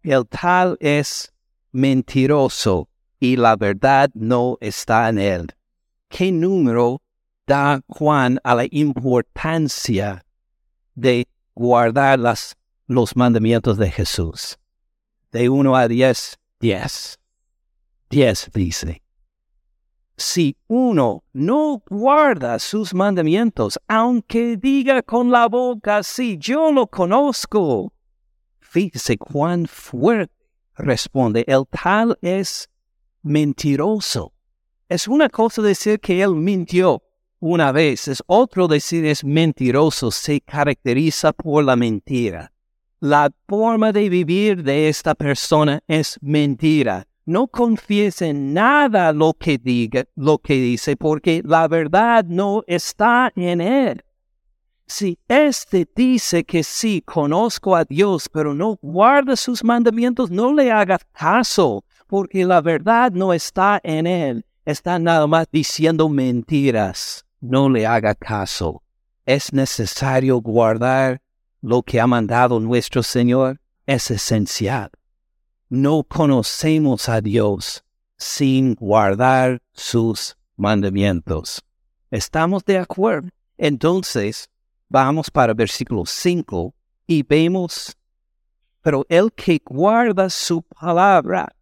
el 0.02 0.26
tal 0.28 0.78
es 0.80 1.32
mentiroso 1.72 2.90
y 3.20 3.36
la 3.36 3.56
verdad 3.56 4.10
no 4.16 4.58
está 4.62 5.08
en 5.10 5.20
él. 5.20 5.48
¿Qué 6.10 6.32
número 6.32 7.04
da 7.46 7.82
Juan 7.88 8.40
a 8.44 8.56
la 8.56 8.66
importancia 8.72 10.26
de 10.96 11.28
guardar 11.54 12.18
las, 12.18 12.56
los 12.88 13.16
mandamientos 13.16 13.78
de 13.78 13.92
Jesús? 13.92 14.58
De 15.32 15.50
1 15.50 15.76
a 15.76 15.88
10, 15.88 16.40
10. 16.60 17.20
10 18.10 18.52
dice. 18.54 19.05
Si 20.18 20.56
uno 20.68 21.24
no 21.34 21.84
guarda 21.90 22.58
sus 22.60 22.94
mandamientos, 22.94 23.78
aunque 23.88 24.56
diga 24.58 25.02
con 25.02 25.30
la 25.30 25.48
boca, 25.48 26.04
sí, 26.04 26.38
yo 26.40 26.72
lo 26.72 26.88
conozco, 26.88 27.92
fíjese 28.60 29.18
cuán 29.18 29.66
fuerte 29.66 30.36
responde, 30.78 31.44
el 31.48 31.66
tal 31.68 32.18
es 32.22 32.70
mentiroso. 33.24 34.34
Es 34.88 35.08
una 35.08 35.30
cosa 35.30 35.62
decir 35.62 36.00
que 36.00 36.22
él 36.22 36.36
mintió 36.36 37.02
una 37.40 37.72
vez, 37.72 38.08
es 38.08 38.24
otro 38.28 38.68
decir 38.68 39.06
es 39.06 39.24
mentiroso, 39.24 40.12
se 40.12 40.42
caracteriza 40.42 41.34
por 41.34 41.64
la 41.64 41.76
mentira. 41.76 42.52
La 43.00 43.32
forma 43.48 43.92
de 43.92 44.10
vivir 44.10 44.64
de 44.64 44.90
esta 44.90 45.16
persona 45.16 45.82
es 45.88 46.18
mentira. 46.22 47.08
No 47.26 47.48
confiese 47.48 48.28
en 48.28 48.54
nada 48.54 49.12
lo 49.12 49.34
que 49.34 49.58
diga, 49.58 50.06
lo 50.16 50.38
que 50.38 50.54
dice, 50.54 50.96
porque 50.96 51.42
la 51.44 51.68
verdad 51.68 52.24
no 52.26 52.64
está 52.68 53.32
en 53.36 53.62
él. 53.62 54.04
Si 54.86 55.18
éste 55.28 55.88
dice 55.96 56.44
que 56.44 56.64
sí, 56.64 57.02
conozco 57.02 57.76
a 57.76 57.84
Dios, 57.84 58.30
pero 58.30 58.54
no 58.54 58.78
guarda 58.80 59.36
sus 59.36 59.64
mandamientos, 59.64 60.30
no 60.30 60.54
le 60.54 60.72
haga 60.72 61.00
caso, 61.14 61.84
porque 62.06 62.46
la 62.46 62.62
verdad 62.62 63.12
no 63.12 63.34
está 63.34 63.82
en 63.84 64.06
él. 64.06 64.46
Está 64.64 65.00
nada 65.00 65.26
más 65.26 65.48
diciendo 65.52 66.08
mentiras. 66.08 67.26
No 67.42 67.70
le 67.70 67.88
haga 67.88 68.14
caso. 68.14 68.84
Es 69.26 69.52
necesario 69.52 70.40
guardar 70.42 71.22
lo 71.62 71.82
que 71.82 72.00
ha 72.00 72.06
mandado 72.06 72.60
nuestro 72.60 73.02
Señor. 73.02 73.60
Es 73.88 74.12
esencial. 74.12 74.92
No 75.76 76.04
conocemos 76.04 77.10
a 77.10 77.20
Dios 77.20 77.84
sin 78.16 78.76
guardar 78.76 79.62
sus 79.74 80.38
mandamientos. 80.56 81.62
¿Estamos 82.10 82.64
de 82.64 82.78
acuerdo? 82.78 83.28
Entonces, 83.58 84.50
vamos 84.88 85.30
para 85.30 85.54
versículo 85.54 86.06
5 86.06 86.74
y 87.08 87.24
vemos, 87.24 87.94
pero 88.82 89.06
el 89.10 89.34
que 89.34 89.62
guarda 89.66 90.30
su 90.30 90.62
palabra, 90.62 91.54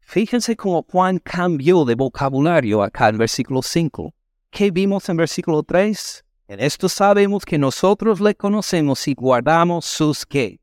fíjense 0.00 0.56
cómo 0.56 0.84
Juan 0.90 1.20
cambió 1.20 1.84
de 1.84 1.94
vocabulario 1.94 2.82
acá 2.82 3.10
en 3.10 3.18
versículo 3.18 3.62
5. 3.62 4.12
¿Qué 4.50 4.72
vimos 4.72 5.08
en 5.08 5.18
versículo 5.18 5.62
3? 5.62 6.24
En 6.48 6.58
esto 6.58 6.88
sabemos 6.88 7.44
que 7.44 7.58
nosotros 7.58 8.20
le 8.20 8.34
conocemos 8.34 9.06
y 9.06 9.14
guardamos 9.14 9.84
sus 9.84 10.26
qué? 10.26 10.58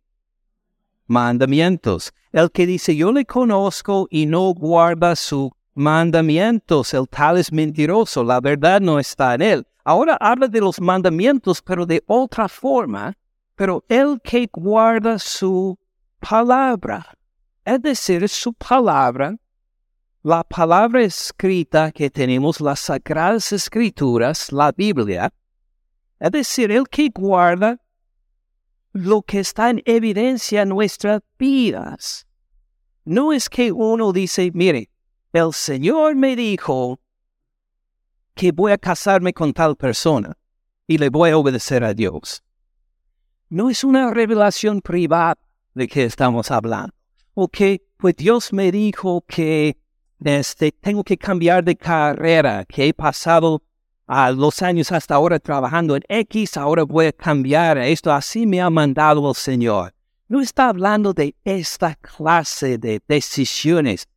Mandamientos. 1.08 2.12
El 2.34 2.52
que 2.52 2.66
dice 2.66 2.96
yo 2.96 3.12
le 3.12 3.26
conozco 3.26 4.08
y 4.10 4.26
no 4.26 4.56
guarda 4.56 5.16
sus 5.16 5.52
mandamientos, 5.76 6.92
el 6.96 7.08
tal 7.08 7.38
es 7.38 7.52
mentiroso, 7.52 8.24
la 8.24 8.42
verdad 8.42 8.82
no 8.82 8.98
está 8.98 9.36
en 9.36 9.44
él. 9.44 9.68
Ahora 9.84 10.18
habla 10.20 10.48
de 10.48 10.60
los 10.60 10.82
mandamientos, 10.82 11.62
pero 11.62 11.86
de 11.86 12.04
otra 12.08 12.50
forma, 12.50 13.16
pero 13.56 13.86
el 13.88 14.20
que 14.24 14.50
guarda 14.52 15.20
su 15.20 15.78
palabra, 16.20 17.06
es 17.66 17.80
decir, 17.84 18.28
su 18.28 18.52
palabra, 18.52 19.36
la 20.24 20.44
palabra 20.44 21.04
escrita 21.04 21.92
que 21.92 22.10
tenemos, 22.10 22.60
las 22.60 22.80
sagradas 22.80 23.52
escrituras, 23.52 24.52
la 24.52 24.72
Biblia, 24.72 25.32
es 26.20 26.32
decir, 26.32 26.72
el 26.72 26.88
que 26.90 27.10
guarda 27.14 27.78
lo 28.94 29.24
que 29.24 29.40
está 29.40 29.72
en 29.72 29.82
evidencia 29.86 30.62
en 30.62 30.70
nuestras 30.70 31.22
vidas. 31.38 32.28
No 33.04 33.34
es 33.34 33.50
que 33.50 33.72
uno 33.72 34.14
dice, 34.14 34.52
mire, 34.54 34.90
el 35.34 35.52
Señor 35.52 36.16
me 36.16 36.36
dijo 36.36 37.00
que 38.36 38.52
voy 38.52 38.72
a 38.72 38.78
casarme 38.78 39.34
con 39.34 39.52
tal 39.52 39.76
persona 39.76 40.38
y 40.88 41.00
le 41.00 41.10
voy 41.10 41.32
a 41.32 41.38
obedecer 41.38 41.84
a 41.84 41.94
Dios. 41.94 42.44
No 43.50 43.70
es 43.70 43.84
una 43.84 44.12
revelación 44.12 44.80
privada 44.82 45.38
de 45.74 45.88
que 45.88 46.04
estamos 46.04 46.52
hablando. 46.52 46.94
Ok, 47.34 47.58
pues 47.98 48.16
Dios 48.16 48.54
me 48.54 48.72
dijo 48.72 49.24
que 49.28 49.78
este, 50.24 50.72
tengo 50.72 51.04
que 51.04 51.18
cambiar 51.18 51.64
de 51.64 51.76
carrera, 51.76 52.64
que 52.66 52.88
he 52.88 52.94
pasado 52.94 53.64
a 54.08 54.32
los 54.32 54.62
años 54.62 54.92
hasta 54.92 55.16
ahora 55.16 55.40
trabajando 55.40 55.96
en 55.96 56.04
X, 56.08 56.58
ahora 56.58 56.84
voy 56.84 57.08
a 57.08 57.12
cambiar 57.12 57.78
esto, 57.78 58.12
así 58.12 58.46
me 58.46 58.62
ha 58.62 58.70
mandado 58.70 59.30
el 59.30 59.36
Señor. 59.36 59.94
No 60.28 60.42
está 60.42 60.70
hablando 60.70 61.14
de 61.14 61.36
esta 61.44 61.96
clase 61.96 62.78
de 62.78 63.02
decisiones 63.08 64.08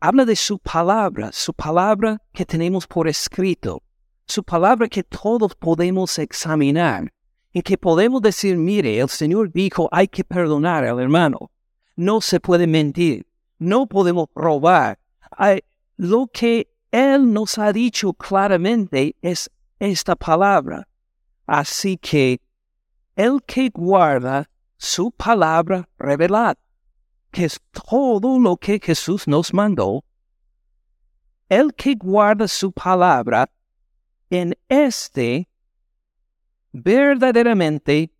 habla 0.00 0.24
de 0.24 0.36
su 0.36 0.58
palabra, 0.58 1.30
su 1.32 1.52
palabra 1.52 2.20
que 2.32 2.44
tenemos 2.44 2.86
por 2.86 3.08
escrito, 3.08 3.82
su 4.26 4.42
palabra 4.44 4.88
que 4.88 5.02
todos 5.02 5.54
podemos 5.54 6.18
examinar, 6.18 7.12
en 7.52 7.62
que 7.62 7.78
podemos 7.78 8.22
decir, 8.22 8.56
mire, 8.56 8.98
el 9.00 9.08
Señor 9.08 9.50
dijo, 9.52 9.88
hay 9.90 10.08
que 10.08 10.24
perdonar 10.24 10.84
al 10.84 11.00
hermano, 11.00 11.50
no 11.96 12.20
se 12.20 12.38
puede 12.38 12.66
mentir, 12.66 13.26
no 13.58 13.86
podemos 13.86 14.28
robar. 14.34 14.98
lo 15.96 16.28
que 16.28 16.68
Él 16.90 17.32
nos 17.32 17.58
ha 17.58 17.72
dicho 17.72 18.12
claramente 18.12 19.16
es 19.22 19.50
esta 19.78 20.16
palabra. 20.16 20.88
Así 21.46 21.96
que 21.96 22.40
el 23.16 23.42
que 23.42 23.70
guarda 23.70 24.48
su 24.76 25.10
palabra 25.10 25.88
revelada 25.98 26.58
que 27.30 27.44
es 27.44 27.60
todo 27.72 28.38
lo 28.38 28.56
que 28.56 28.80
Jesús 28.82 29.26
nos 29.26 29.52
mandó, 29.52 30.04
el 31.48 31.74
que 31.74 31.94
guarda 31.94 32.48
su 32.48 32.72
palabra, 32.72 33.50
en 34.30 34.56
este 34.68 35.48
verdaderamente 36.72 38.10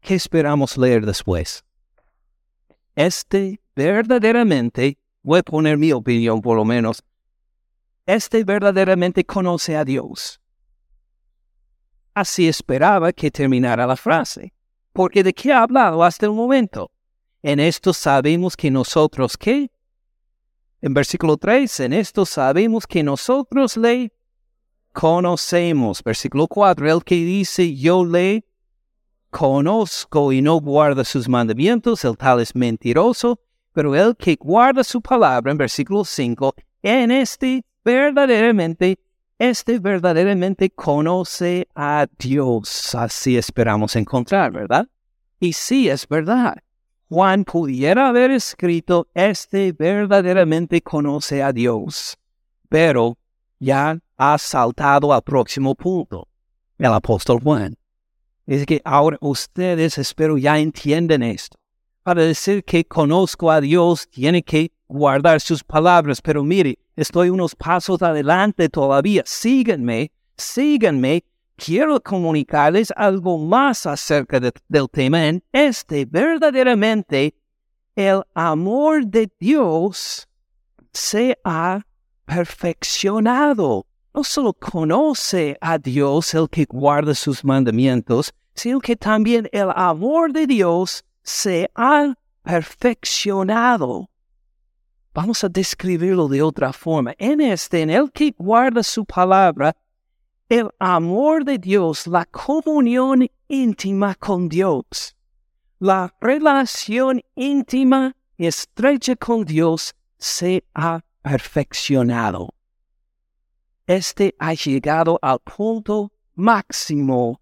que 0.00 0.14
esperamos 0.14 0.78
leer 0.78 1.04
después. 1.04 1.64
Este 2.94 3.60
verdaderamente, 3.76 4.98
voy 5.22 5.40
a 5.40 5.42
poner 5.42 5.76
mi 5.76 5.92
opinión 5.92 6.40
por 6.40 6.56
lo 6.56 6.64
menos, 6.64 7.02
este 8.06 8.44
verdaderamente 8.44 9.24
conoce 9.24 9.76
a 9.76 9.84
Dios. 9.84 10.40
Así 12.14 12.46
esperaba 12.48 13.12
que 13.12 13.30
terminara 13.30 13.86
la 13.86 13.96
frase, 13.96 14.52
porque 14.92 15.22
de 15.22 15.32
qué 15.32 15.52
ha 15.52 15.62
hablado 15.62 16.04
hasta 16.04 16.26
el 16.26 16.32
momento. 16.32 16.90
En 17.42 17.58
esto 17.58 17.92
sabemos 17.92 18.56
que 18.56 18.70
nosotros 18.70 19.36
qué? 19.36 19.70
En 20.80 20.94
versículo 20.94 21.36
3, 21.36 21.80
en 21.80 21.92
esto 21.92 22.26
sabemos 22.26 22.86
que 22.86 23.02
nosotros 23.02 23.76
le 23.76 24.12
conocemos. 24.92 26.02
Versículo 26.02 26.46
4, 26.46 26.90
el 26.90 27.04
que 27.04 27.14
dice 27.14 27.74
yo 27.74 28.04
le 28.04 28.44
conozco 29.30 30.32
y 30.32 30.42
no 30.42 30.60
guarda 30.60 31.04
sus 31.04 31.28
mandamientos, 31.28 32.04
el 32.04 32.16
tal 32.16 32.40
es 32.40 32.54
mentiroso, 32.54 33.40
pero 33.72 33.96
el 33.96 34.14
que 34.16 34.36
guarda 34.36 34.84
su 34.84 35.00
palabra, 35.00 35.50
en 35.50 35.56
versículo 35.56 36.04
5, 36.04 36.54
en 36.82 37.10
este 37.10 37.64
verdaderamente, 37.84 38.98
este 39.38 39.78
verdaderamente 39.78 40.70
conoce 40.70 41.68
a 41.74 42.06
Dios. 42.18 42.94
Así 42.94 43.36
esperamos 43.36 43.96
encontrar, 43.96 44.52
¿verdad? 44.52 44.88
Y 45.40 45.52
sí, 45.52 45.88
es 45.88 46.06
verdad. 46.06 46.56
Juan 47.08 47.44
pudiera 47.44 48.08
haber 48.08 48.30
escrito, 48.30 49.08
este 49.12 49.72
verdaderamente 49.72 50.80
conoce 50.80 51.42
a 51.42 51.52
Dios, 51.52 52.16
pero 52.70 53.18
ya 53.58 53.98
ha 54.16 54.38
saltado 54.38 55.12
al 55.12 55.20
próximo 55.22 55.74
punto, 55.74 56.26
el 56.78 56.92
apóstol 56.92 57.40
Juan. 57.42 57.76
Es 58.46 58.64
que 58.64 58.80
ahora 58.84 59.18
ustedes 59.20 59.98
espero 59.98 60.38
ya 60.38 60.58
entienden 60.58 61.22
esto. 61.22 61.58
Para 62.02 62.22
decir 62.22 62.64
que 62.64 62.84
conozco 62.84 63.50
a 63.50 63.60
Dios, 63.60 64.08
tiene 64.08 64.42
que 64.42 64.72
guardar 64.88 65.40
sus 65.40 65.62
palabras, 65.62 66.22
pero 66.22 66.42
mire, 66.42 66.78
estoy 66.96 67.30
unos 67.30 67.54
pasos 67.54 68.02
adelante 68.02 68.68
todavía. 68.68 69.22
Síganme, 69.26 70.12
síganme 70.36 71.24
quiero 71.56 72.00
comunicarles 72.00 72.92
algo 72.96 73.38
más 73.38 73.86
acerca 73.86 74.40
del 74.40 74.90
tema 74.90 75.26
en 75.26 75.44
este. 75.52 76.04
Verdaderamente, 76.04 77.34
el 77.94 78.22
amor 78.34 79.06
de 79.06 79.30
Dios 79.38 80.26
se 80.92 81.38
ha 81.44 81.82
perfeccionado 82.24 83.86
no 84.14 84.24
solo 84.24 84.52
conoce 84.52 85.56
a 85.60 85.78
Dios, 85.78 86.34
el 86.34 86.48
que 86.50 86.66
guarda 86.66 87.14
sus 87.14 87.44
mandamientos, 87.44 88.34
sino 88.54 88.78
que 88.78 88.94
también 88.94 89.48
el 89.52 89.70
amor 89.74 90.32
de 90.32 90.46
Dios 90.46 91.02
se 91.22 91.70
ha 91.74 92.14
perfeccionado. 92.42 94.10
Vamos 95.14 95.44
a 95.44 95.48
describirlo 95.48 96.26
de 96.28 96.42
otra 96.42 96.72
forma. 96.72 97.14
En 97.18 97.40
este, 97.40 97.82
en 97.82 97.90
el 97.90 98.10
que 98.10 98.34
guarda 98.38 98.82
su 98.82 99.04
palabra, 99.04 99.76
el 100.48 100.70
amor 100.78 101.44
de 101.44 101.58
Dios, 101.58 102.06
la 102.06 102.24
comunión 102.26 103.28
íntima 103.48 104.14
con 104.14 104.48
Dios, 104.48 105.14
la 105.78 106.14
relación 106.20 107.20
íntima 107.34 108.16
y 108.36 108.46
estrecha 108.46 109.14
con 109.16 109.44
Dios 109.44 109.94
se 110.18 110.64
ha 110.74 111.00
perfeccionado. 111.20 112.54
Este 113.86 114.34
ha 114.38 114.54
llegado 114.54 115.18
al 115.20 115.38
punto 115.40 116.12
máximo 116.34 117.40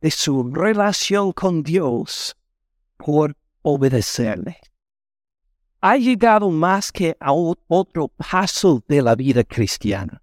de 0.00 0.10
su 0.10 0.50
relación 0.52 1.32
con 1.32 1.62
Dios 1.62 2.36
por 2.96 3.36
obedecerle. 3.62 4.58
Ha 5.86 5.98
llegado 5.98 6.48
más 6.48 6.90
que 6.90 7.14
a 7.20 7.30
otro 7.34 8.08
paso 8.08 8.82
de 8.88 9.02
la 9.02 9.14
vida 9.14 9.44
cristiana. 9.44 10.22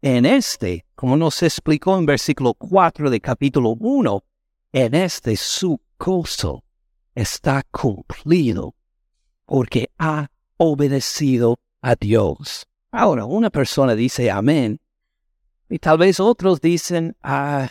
En 0.00 0.24
este, 0.24 0.86
como 0.94 1.16
nos 1.16 1.42
explicó 1.42 1.98
en 1.98 2.06
versículo 2.06 2.54
4 2.54 3.10
de 3.10 3.20
capítulo 3.20 3.70
1, 3.70 4.24
en 4.70 4.94
este 4.94 5.34
su 5.34 5.80
gozo 5.98 6.62
está 7.12 7.64
cumplido 7.72 8.76
porque 9.46 9.90
ha 9.98 10.28
obedecido 10.58 11.58
a 11.82 11.96
Dios. 11.96 12.64
Ahora, 12.92 13.24
una 13.24 13.50
persona 13.50 13.96
dice 13.96 14.30
amén 14.30 14.78
y 15.68 15.80
tal 15.80 15.98
vez 15.98 16.20
otros 16.20 16.60
dicen, 16.60 17.16
ah, 17.20 17.68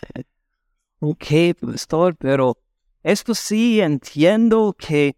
ok, 1.00 1.26
pastor, 1.62 2.18
pero 2.18 2.58
esto 3.02 3.34
sí 3.34 3.80
entiendo 3.80 4.76
que 4.78 5.16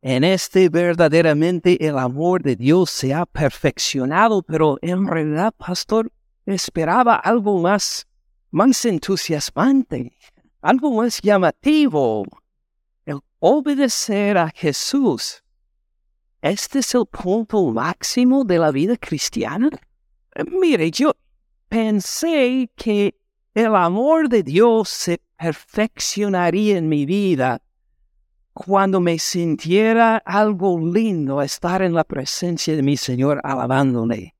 en 0.00 0.22
este 0.24 0.68
verdaderamente 0.68 1.84
el 1.84 1.98
amor 1.98 2.42
de 2.42 2.56
Dios 2.56 2.90
se 2.90 3.12
ha 3.12 3.26
perfeccionado, 3.26 4.42
pero 4.42 4.78
en 4.80 5.06
realidad, 5.06 5.52
pastor, 5.56 6.12
esperaba 6.46 7.16
algo 7.16 7.58
más, 7.58 8.06
más 8.50 8.84
entusiasmante, 8.84 10.12
algo 10.60 10.92
más 10.92 11.20
llamativo, 11.20 12.24
el 13.06 13.20
obedecer 13.40 14.38
a 14.38 14.50
Jesús. 14.50 15.42
¿Este 16.40 16.78
es 16.78 16.94
el 16.94 17.06
punto 17.06 17.66
máximo 17.66 18.44
de 18.44 18.58
la 18.58 18.70
vida 18.70 18.96
cristiana? 18.96 19.70
Mire, 20.46 20.90
yo 20.92 21.16
pensé 21.68 22.70
que 22.76 23.18
el 23.54 23.74
amor 23.74 24.28
de 24.28 24.44
Dios 24.44 24.88
se 24.88 25.20
perfeccionaría 25.36 26.78
en 26.78 26.88
mi 26.88 27.04
vida 27.04 27.60
cuando 28.66 29.00
me 29.00 29.20
sintiera 29.20 30.16
algo 30.16 30.80
lindo 30.80 31.40
estar 31.40 31.80
en 31.80 31.94
la 31.94 32.02
presencia 32.02 32.74
de 32.74 32.82
mi 32.82 32.96
Señor 32.96 33.40
alabándole 33.44 34.34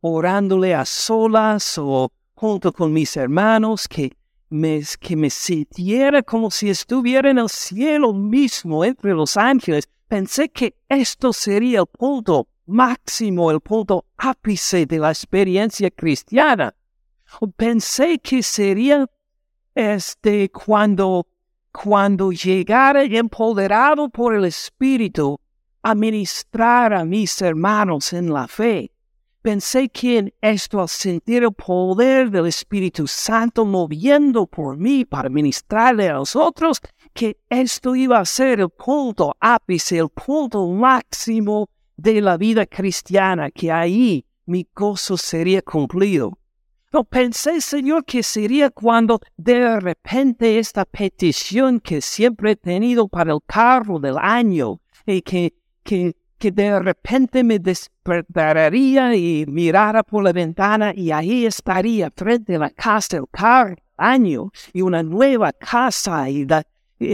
orándole 0.00 0.74
a 0.74 0.86
solas 0.86 1.76
o 1.76 2.10
junto 2.34 2.72
con 2.72 2.94
mis 2.94 3.14
hermanos, 3.16 3.86
que 3.86 4.16
me, 4.48 4.80
que 4.98 5.16
me 5.16 5.28
sintiera 5.28 6.22
como 6.22 6.50
si 6.50 6.70
estuviera 6.70 7.30
en 7.30 7.38
el 7.38 7.50
cielo 7.50 8.14
mismo 8.14 8.86
entre 8.86 9.12
los 9.12 9.36
ángeles. 9.36 9.86
Pensé 10.06 10.48
que 10.48 10.74
esto 10.88 11.34
sería 11.34 11.80
el 11.80 11.86
punto 11.86 12.48
máximo, 12.64 13.50
el 13.50 13.60
punto 13.60 14.06
ápice 14.16 14.86
de 14.86 14.98
la 14.98 15.10
experiencia 15.10 15.90
cristiana. 15.90 16.74
Pensé 17.54 18.18
que 18.18 18.42
sería 18.42 19.06
este 19.74 20.50
cuando 20.50 21.26
cuando 21.82 22.32
llegara 22.32 23.04
empoderado 23.04 24.08
por 24.08 24.34
el 24.34 24.44
Espíritu 24.44 25.38
a 25.82 25.94
ministrar 25.94 26.92
a 26.92 27.04
mis 27.04 27.40
hermanos 27.40 28.12
en 28.12 28.32
la 28.32 28.48
fe 28.48 28.90
Pensé 29.40 29.88
que 29.88 30.18
en 30.18 30.34
esto, 30.40 30.80
al 30.80 30.88
sentir 30.88 31.44
el 31.44 31.52
poder 31.52 32.30
del 32.30 32.46
Espíritu 32.46 33.06
Santo 33.06 33.64
moviendo 33.64 34.46
por 34.46 34.76
mí 34.76 35.04
para 35.04 35.28
ministrarle 35.28 36.08
a 36.08 36.14
los 36.14 36.34
otros, 36.34 36.80
que 37.14 37.38
esto 37.48 37.94
iba 37.94 38.18
a 38.18 38.24
ser 38.24 38.60
el 38.60 38.68
punto 38.68 39.36
ápice, 39.38 39.98
el 39.98 40.08
punto 40.08 40.66
máximo 40.66 41.70
de 41.96 42.20
la 42.20 42.36
vida 42.36 42.66
cristiana, 42.66 43.50
que 43.50 43.70
ahí 43.70 44.26
mi 44.44 44.66
gozo 44.74 45.16
sería 45.16 45.62
cumplido. 45.62 46.36
No 46.92 47.04
pensé, 47.04 47.60
Señor, 47.60 48.04
que 48.04 48.22
sería 48.22 48.70
cuando 48.70 49.20
de 49.36 49.78
repente 49.80 50.58
esta 50.58 50.84
petición 50.84 51.80
que 51.80 52.00
siempre 52.00 52.52
he 52.52 52.56
tenido 52.56 53.08
para 53.08 53.32
el 53.32 53.40
carro 53.46 53.98
del 53.98 54.16
año, 54.18 54.80
y 55.06 55.22
que, 55.22 55.54
que 55.82 56.14
que 56.38 56.52
de 56.52 56.78
repente 56.78 57.42
me 57.42 57.58
despertaría 57.58 59.14
y 59.14 59.44
mirara 59.46 60.02
por 60.04 60.22
la 60.22 60.32
ventana 60.32 60.92
y 60.94 61.10
ahí 61.10 61.44
estaría 61.44 62.10
frente 62.14 62.54
a 62.54 62.60
la 62.60 62.70
casa 62.70 63.16
el 63.16 63.26
carro 63.30 63.76
año 63.96 64.52
y 64.72 64.82
una 64.82 65.02
nueva 65.02 65.52
casa 65.52 66.30
y, 66.30 66.46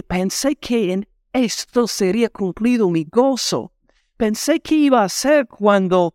pensé 0.03 0.57
que 0.57 0.93
en 0.93 1.09
esto 1.33 1.87
sería 1.87 2.29
cumplido 2.29 2.89
mi 2.91 3.05
gozo. 3.05 3.73
Pensé 4.17 4.61
que 4.61 4.75
iba 4.75 5.03
a 5.03 5.09
ser 5.09 5.47
cuando 5.47 6.15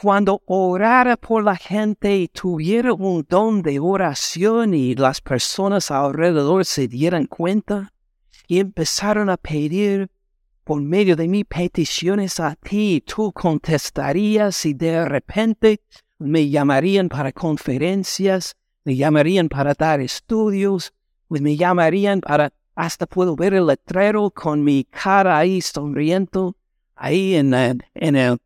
cuando 0.00 0.42
orara 0.46 1.18
por 1.18 1.44
la 1.44 1.56
gente 1.56 2.16
y 2.16 2.28
tuviera 2.28 2.94
un 2.94 3.26
don 3.28 3.60
de 3.60 3.78
oración 3.78 4.72
y 4.72 4.94
las 4.94 5.20
personas 5.20 5.90
alrededor 5.90 6.64
se 6.64 6.88
dieran 6.88 7.26
cuenta 7.26 7.92
y 8.48 8.60
empezaron 8.60 9.28
a 9.28 9.36
pedir 9.36 10.08
por 10.64 10.80
medio 10.80 11.16
de 11.16 11.28
mis 11.28 11.44
peticiones 11.44 12.40
a 12.40 12.56
ti, 12.56 13.04
tú 13.06 13.30
contestarías 13.30 14.64
y 14.64 14.72
de 14.72 15.04
repente 15.04 15.82
me 16.18 16.48
llamarían 16.48 17.10
para 17.10 17.30
conferencias, 17.30 18.56
me 18.84 18.96
llamarían 18.96 19.50
para 19.50 19.74
dar 19.74 20.00
estudios, 20.00 20.94
pues 21.28 21.42
me 21.42 21.58
llamarían 21.58 22.22
para, 22.22 22.54
hasta 22.74 23.04
puedo 23.04 23.36
ver 23.36 23.52
el 23.52 23.66
letrero 23.66 24.30
con 24.30 24.64
mi 24.64 24.84
cara 24.84 25.36
ahí 25.36 25.60
sonriendo, 25.60 26.56
ahí 26.94 27.34
en, 27.34 27.52
en 27.52 28.16
el 28.16 28.38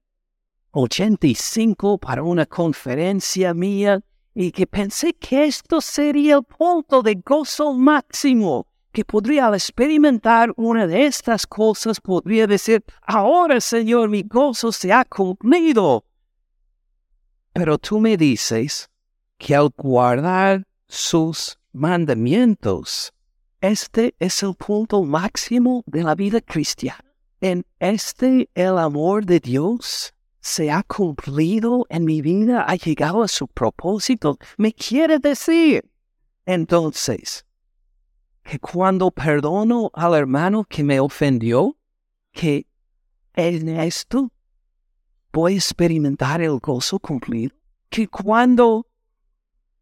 85 0.75 1.99
para 1.99 2.23
una 2.23 2.47
conferencia 2.47 3.55
mía, 3.55 4.01
y 4.35 4.51
que 4.51 4.67
pensé 4.67 5.15
que 5.15 5.45
esto 5.45 5.81
sería 5.81 6.37
el 6.37 6.45
punto 6.45 7.03
de 7.03 7.15
gozo 7.25 7.73
máximo 7.73 8.67
que 8.95 9.05
podría 9.05 9.49
al 9.49 9.55
experimentar 9.55 10.53
una 10.57 10.87
de 10.87 11.05
estas 11.05 11.47
cosas 11.47 12.01
podría 12.01 12.47
decir, 12.47 12.83
ahora 13.03 13.61
Señor, 13.61 14.09
mi 14.09 14.23
gozo 14.23 14.71
se 14.73 14.93
ha 14.93 15.05
cumplido. 15.05 16.05
Pero 17.53 17.77
tú 17.77 17.99
me 17.99 18.17
dices 18.17 18.89
que 19.37 19.55
al 19.55 19.71
guardar 19.77 20.65
sus 20.89 21.59
mandamientos, 21.73 23.13
este 23.61 24.15
es 24.21 24.43
el 24.43 24.55
punto 24.55 25.03
máximo 25.03 25.83
de 25.87 26.05
la 26.05 26.15
vida 26.15 26.41
cristiana. 26.41 27.05
En 27.41 27.67
este 27.81 28.49
el 28.55 28.79
amor 28.79 29.27
de 29.27 29.41
Dios 29.41 30.13
se 30.44 30.70
ha 30.70 30.83
cumplido 30.83 31.87
en 31.88 32.04
mi 32.04 32.20
vida, 32.20 32.66
ha 32.68 32.74
llegado 32.74 33.22
a 33.22 33.28
su 33.28 33.48
propósito. 33.48 34.37
Me 34.59 34.74
quiere 34.74 35.18
decir, 35.18 35.90
entonces, 36.44 37.46
que 38.42 38.59
cuando 38.59 39.11
perdono 39.11 39.90
al 39.94 40.14
hermano 40.14 40.64
que 40.64 40.85
me 40.85 41.00
ofendió, 41.00 41.78
que 42.30 42.66
en 43.33 43.70
esto 43.70 44.30
voy 45.33 45.54
a 45.54 45.57
experimentar 45.57 46.42
el 46.42 46.59
gozo 46.59 46.98
cumplido. 46.98 47.57
Que 47.88 48.07
cuando 48.07 48.87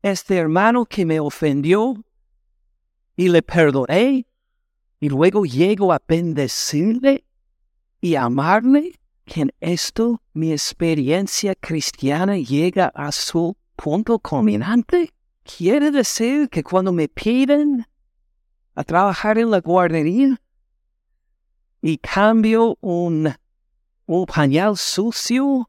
este 0.00 0.36
hermano 0.36 0.86
que 0.86 1.04
me 1.04 1.18
ofendió 1.18 2.04
y 3.16 3.30
le 3.30 3.42
perdoné 3.42 4.28
y 5.00 5.08
luego 5.08 5.44
llego 5.44 5.92
a 5.92 6.00
bendecirle 6.06 7.24
y 8.00 8.14
amarle, 8.14 9.01
en 9.26 9.52
esto 9.60 10.22
mi 10.32 10.52
experiencia 10.52 11.54
cristiana 11.54 12.36
llega 12.36 12.88
a 12.94 13.12
su 13.12 13.56
punto 13.76 14.18
culminante. 14.18 15.12
Quiere 15.44 15.90
decir 15.90 16.48
que 16.48 16.62
cuando 16.62 16.92
me 16.92 17.08
piden 17.08 17.86
a 18.74 18.84
trabajar 18.84 19.38
en 19.38 19.50
la 19.50 19.60
guardería 19.60 20.40
y 21.80 21.98
cambio 21.98 22.78
un, 22.80 23.34
un 24.06 24.26
pañal 24.26 24.76
sucio 24.76 25.68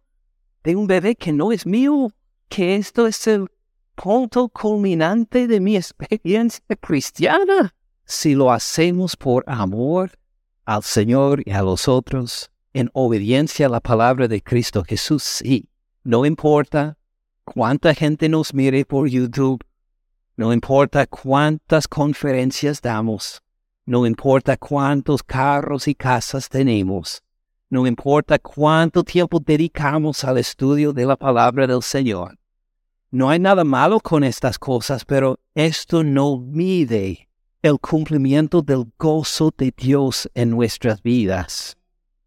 de 0.63 0.76
un 0.76 0.88
bebé 0.88 1.16
que 1.16 1.34
no 1.34 1.52
es 1.52 1.66
mío, 1.66 2.12
que 2.50 2.76
esto 2.76 3.08
es 3.08 3.28
el 3.28 3.50
punto 3.96 4.50
culminante 4.50 5.48
de 5.48 5.60
mi 5.60 5.76
experiencia 5.76 6.63
cristiana. 6.80 7.74
Si 8.06 8.36
lo 8.36 8.52
hacemos 8.52 9.16
por 9.16 9.44
amor 9.48 10.12
al 10.66 10.84
Señor 10.84 11.42
y 11.46 11.52
a 11.52 11.62
los 11.62 11.88
otros, 11.88 12.53
en 12.74 12.90
obediencia 12.94 13.68
a 13.68 13.70
la 13.70 13.80
palabra 13.80 14.28
de 14.28 14.42
Cristo 14.42 14.84
Jesús, 14.84 15.24
sí, 15.24 15.70
no 16.04 16.26
importa 16.26 16.98
cuánta 17.44 17.94
gente 17.94 18.28
nos 18.30 18.54
mire 18.54 18.86
por 18.86 19.08
YouTube, 19.08 19.64
no 20.36 20.52
importa 20.52 21.06
cuántas 21.06 21.88
conferencias 21.88 22.82
damos, 22.82 23.42
no 23.86 24.06
importa 24.06 24.58
cuántos 24.58 25.22
carros 25.22 25.88
y 25.88 25.96
casas 25.96 26.50
tenemos, 26.50 27.22
no 27.70 27.86
importa 27.86 28.40
cuánto 28.40 29.04
tiempo 29.04 29.40
dedicamos 29.40 30.24
al 30.24 30.38
estudio 30.38 30.94
de 30.94 31.06
la 31.06 31.16
palabra 31.16 31.68
del 31.68 31.82
Señor. 31.82 32.38
No 33.12 33.30
hay 33.30 33.40
nada 33.40 33.64
malo 33.64 34.00
con 34.00 34.24
estas 34.24 34.58
cosas, 34.58 35.06
pero 35.06 35.40
esto 35.54 36.04
no 36.04 36.38
mide 36.38 37.30
el 37.62 37.80
cumplimiento 37.80 38.62
del 38.62 38.92
gozo 38.98 39.54
de 39.56 39.72
Dios 39.78 40.30
en 40.34 40.50
nuestras 40.50 41.02
vidas. 41.04 41.78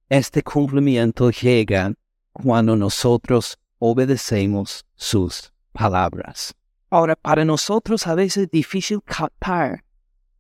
Este 0.09 0.42
cumplimiento 0.42 1.31
llega 1.31 1.92
cuando 2.33 2.77
nosotros 2.77 3.59
obedecemos 3.81 4.85
sus 4.95 5.53
palabras. 5.73 6.55
Ahora, 6.90 7.16
para 7.16 7.45
nosotros 7.45 8.07
a 8.07 8.14
veces 8.14 8.45
es 8.45 8.51
difícil 8.51 9.03
captar 9.03 9.85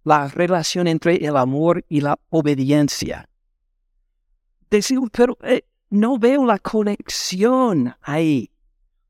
la 0.04 0.28
relación 0.28 0.86
entre 0.86 1.16
el 1.16 1.36
amor 1.36 1.84
y 1.88 2.00
la 2.00 2.16
obediencia. 2.30 3.28
Decimos, 4.70 5.10
pero 5.12 5.36
eh, 5.42 5.64
no 5.90 6.16
veo 6.16 6.44
la 6.44 6.60
conexión 6.60 7.92
ahí. 8.02 8.50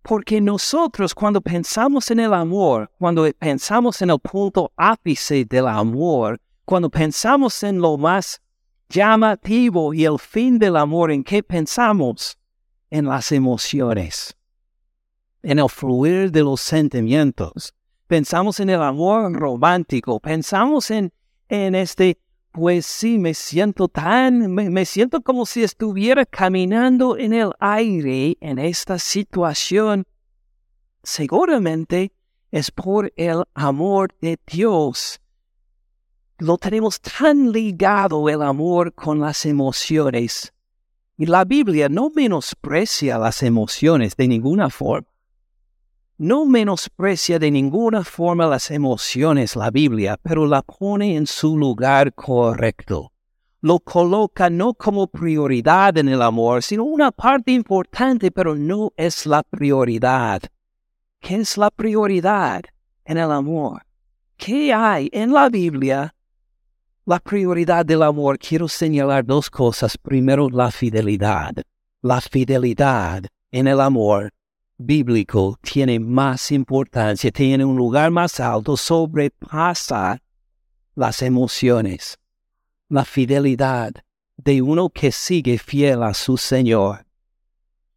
Porque 0.01 0.41
nosotros 0.41 1.15
cuando 1.15 1.43
pensamos 1.43 2.11
en 2.11 2.21
el 2.21 2.33
amor, 2.33 2.91
cuando 2.99 3.31
pensamos 3.39 4.01
en 4.01 4.09
el 4.09 4.21
punto 4.21 4.73
ápice 4.77 5.45
del 5.45 5.67
amor, 5.67 6.41
cuando 6.65 6.89
pensamos 6.89 7.63
en 7.63 7.79
lo 7.79 7.99
más 7.99 8.41
llamativo 8.89 9.95
y 9.95 10.05
el 10.05 10.19
fin 10.19 10.59
del 10.59 10.77
amor, 10.77 11.11
¿en 11.11 11.25
qué 11.25 11.43
pensamos? 11.43 12.39
En 12.91 13.07
las 13.07 13.33
emociones, 13.33 14.37
en 15.43 15.59
el 15.59 15.69
fluir 15.69 16.31
de 16.31 16.43
los 16.43 16.61
sentimientos. 16.61 17.75
Pensamos 18.07 18.61
en 18.61 18.71
el 18.71 18.83
amor 18.83 19.33
romántico, 19.33 20.21
pensamos 20.21 20.91
en, 20.91 21.13
en 21.49 21.75
este 21.75 22.19
pues 22.57 22.87
sí, 22.87 23.19
me 23.19 23.35
siento 23.35 23.87
tan, 23.87 24.55
me, 24.55 24.87
siento 24.87 25.21
como 25.21 25.45
si 25.45 25.63
estuviera 25.63 26.25
caminando 26.25 27.19
en 27.19 27.35
el 27.35 27.53
aire 27.61 28.39
en 28.41 28.59
esta 28.59 28.99
situación. 28.99 30.07
Seguramente 31.03 32.13
es 32.51 32.71
por 32.71 33.13
el 33.17 33.45
amor 33.53 34.15
de 34.23 34.39
Dios. 34.47 35.21
Lo 36.39 36.59
tenemos 36.59 37.01
tan 37.01 37.51
ligado 37.51 38.29
el 38.29 38.43
amor 38.43 38.93
con 38.93 39.21
las 39.21 39.47
emociones. 39.47 40.53
Y 41.17 41.25
la 41.25 41.47
Biblia 41.47 41.89
no 41.89 42.11
menosprecia 42.15 43.17
las 43.17 43.43
emociones 43.43 44.17
de 44.17 44.29
ninguna 44.29 44.69
forma. 44.69 45.09
No 46.19 46.45
menosprecia 46.45 47.39
de 47.39 47.51
ninguna 47.51 48.05
forma 48.05 48.47
las 48.47 48.71
emociones 48.71 49.57
la 49.57 49.71
Biblia, 49.71 50.19
pero 50.23 50.47
la 50.47 50.61
pone 50.61 51.17
en 51.17 51.27
su 51.27 51.57
lugar 51.57 52.13
correcto. 52.13 53.13
Lo 53.63 53.81
coloca 53.81 54.51
no 54.51 54.75
como 54.75 55.07
prioridad 55.07 55.97
en 55.97 56.11
el 56.11 56.21
amor, 56.21 56.63
sino 56.63 56.85
una 56.85 57.13
parte 57.13 57.53
importante, 57.53 58.31
pero 58.31 58.55
no 58.55 58.93
es 58.97 59.25
la 59.25 59.43
prioridad. 59.43 60.43
¿Qué 61.21 61.37
es 61.37 61.57
la 61.57 61.71
prioridad 61.71 62.63
en 63.07 63.17
el 63.17 63.31
amor? 63.31 63.87
¿Qué 64.37 64.75
hay 64.75 65.09
en 65.13 65.33
la 65.33 65.49
Biblia? 65.49 66.16
La 67.09 67.21
prioridad 67.21 67.87
del 67.87 68.03
amor, 68.03 68.37
quiero 68.37 68.67
señalar 68.67 69.25
dos 69.25 69.49
cosas. 69.49 69.97
Primero, 69.97 70.49
la 70.51 70.73
fidelidad. 70.73 71.55
La 72.03 72.21
fidelidad 72.21 73.25
en 73.53 73.69
el 73.69 73.81
amor 73.81 74.33
bíblico 74.77 75.57
tiene 75.63 76.01
más 76.01 76.51
importancia, 76.51 77.31
tiene 77.31 77.65
un 77.65 77.77
lugar 77.77 78.11
más 78.11 78.41
alto, 78.41 78.77
sobrepasa 78.77 80.21
las 80.97 81.23
emociones, 81.23 82.19
la 82.89 83.05
fidelidad 83.05 83.93
de 84.37 84.61
uno 84.61 84.91
que 84.91 85.13
sigue 85.13 85.59
fiel 85.59 86.03
a 86.03 86.13
su 86.13 86.37
Señor, 86.37 87.07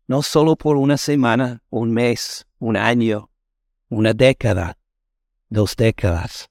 no 0.06 0.22
solo 0.22 0.56
por 0.56 0.78
una 0.78 0.98
semana, 0.98 1.63
un 1.72 1.91
mes, 1.91 2.45
un 2.60 2.78
año, 2.78 3.32
una 3.89 4.13
década, 4.13 4.78
dos 5.50 5.76
décadas, 5.76 6.48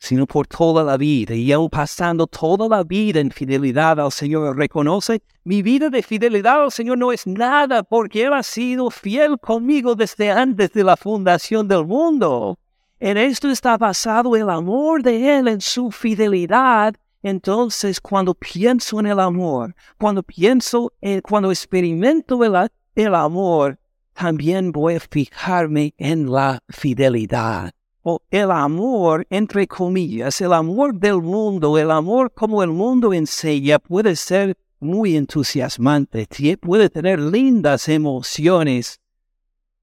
sino 0.00 0.26
por 0.26 0.46
toda 0.46 0.82
la 0.82 0.96
vida. 0.96 1.34
Y 1.34 1.52
aún 1.52 1.68
pasando 1.68 2.26
toda 2.26 2.66
la 2.68 2.82
vida 2.82 3.20
en 3.20 3.30
fidelidad 3.30 4.00
al 4.00 4.10
Señor, 4.10 4.56
reconoce, 4.56 5.22
mi 5.44 5.62
vida 5.62 5.90
de 5.90 6.02
fidelidad 6.02 6.64
al 6.64 6.72
Señor 6.72 6.98
no 6.98 7.12
es 7.12 7.26
nada 7.26 7.82
porque 7.82 8.24
Él 8.24 8.32
ha 8.32 8.42
sido 8.42 8.90
fiel 8.90 9.38
conmigo 9.38 9.94
desde 9.94 10.30
antes 10.30 10.72
de 10.72 10.84
la 10.84 10.96
fundación 10.96 11.68
del 11.68 11.84
mundo. 11.84 12.58
En 12.98 13.18
esto 13.18 13.50
está 13.50 13.76
basado 13.76 14.34
el 14.36 14.48
amor 14.48 15.02
de 15.02 15.38
Él 15.38 15.48
en 15.48 15.60
su 15.60 15.90
fidelidad. 15.90 16.94
Entonces, 17.22 18.00
cuando 18.00 18.34
pienso 18.34 19.00
en 19.00 19.06
el 19.06 19.20
amor, 19.20 19.74
cuando 19.98 20.22
pienso, 20.22 20.94
en, 21.02 21.20
cuando 21.20 21.50
experimento 21.50 22.42
el, 22.42 22.70
el 22.94 23.14
amor, 23.14 23.78
también 24.14 24.72
voy 24.72 24.94
a 24.94 25.00
fijarme 25.00 25.92
en 25.98 26.30
la 26.30 26.60
fidelidad 26.70 27.72
o 28.02 28.22
el 28.30 28.50
amor, 28.50 29.26
entre 29.30 29.66
comillas, 29.66 30.40
el 30.40 30.52
amor 30.52 30.94
del 30.94 31.20
mundo, 31.20 31.76
el 31.78 31.90
amor 31.90 32.32
como 32.32 32.62
el 32.62 32.70
mundo 32.70 33.12
enseña, 33.12 33.78
puede 33.78 34.16
ser 34.16 34.56
muy 34.78 35.16
entusiasmante, 35.16 36.26
puede 36.60 36.88
tener 36.88 37.20
lindas 37.20 37.88
emociones, 37.88 39.00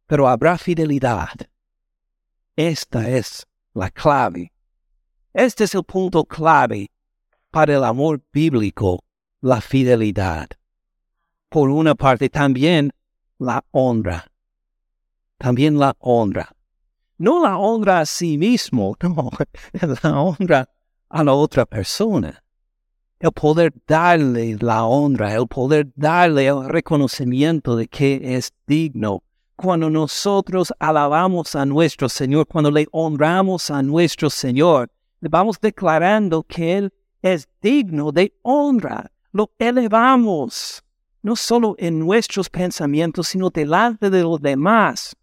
pero 0.08 0.28
habrá 0.28 0.58
fidelidad. 0.58 1.30
Esta 2.56 3.08
es 3.08 3.46
la 3.74 3.92
clave. 3.92 4.52
Este 5.34 5.66
es 5.66 5.76
el 5.76 5.84
punto 5.84 6.24
clave 6.24 6.90
para 7.52 7.76
el 7.76 7.84
amor 7.84 8.24
bíblico, 8.34 9.04
la 9.42 9.62
fidelidad. 9.62 10.48
Por 11.50 11.70
una 11.70 11.94
parte 11.94 12.30
también 12.30 12.92
la 13.38 13.64
honra. 13.72 14.32
También 15.38 15.78
la 15.78 15.96
honra 16.00 16.57
no 17.18 17.42
la 17.42 17.58
honra 17.58 18.02
a 18.02 18.06
sí 18.06 18.38
mismo, 18.38 18.96
no, 19.02 19.32
la 20.04 20.22
honra 20.22 20.70
a 21.10 21.24
la 21.24 21.34
otra 21.34 21.66
persona. 21.66 22.44
El 23.20 23.32
poder 23.32 23.74
darle 23.88 24.58
la 24.60 24.86
honra, 24.86 25.34
el 25.34 25.48
poder 25.48 25.92
darle 25.96 26.48
el 26.48 26.70
reconocimiento 26.70 27.76
de 27.76 27.88
que 27.88 28.36
es 28.36 28.54
digno. 28.68 29.24
Cuando 29.56 29.90
nosotros 29.90 30.72
alabamos 30.78 31.56
a 31.56 31.66
nuestro 31.66 32.10
Señor, 32.10 32.46
cuando 32.46 32.70
le 32.70 32.88
honramos 32.92 33.72
a 33.72 33.82
nuestro 33.82 34.30
Señor, 34.30 34.92
le 35.20 35.30
vamos 35.30 35.60
declarando 35.60 36.44
que 36.44 36.78
Él 36.78 36.94
es 37.24 37.50
digno 37.60 38.12
de 38.12 38.38
honra. 38.44 39.12
Lo 39.32 39.50
elevamos, 39.58 40.84
no 41.24 41.36
solo 41.36 41.74
en 41.80 41.98
nuestros 41.98 42.52
pensamientos, 42.52 43.30
sino 43.30 43.50
delante 43.50 44.12
de 44.12 44.22
los 44.22 44.40
demás 44.40 45.16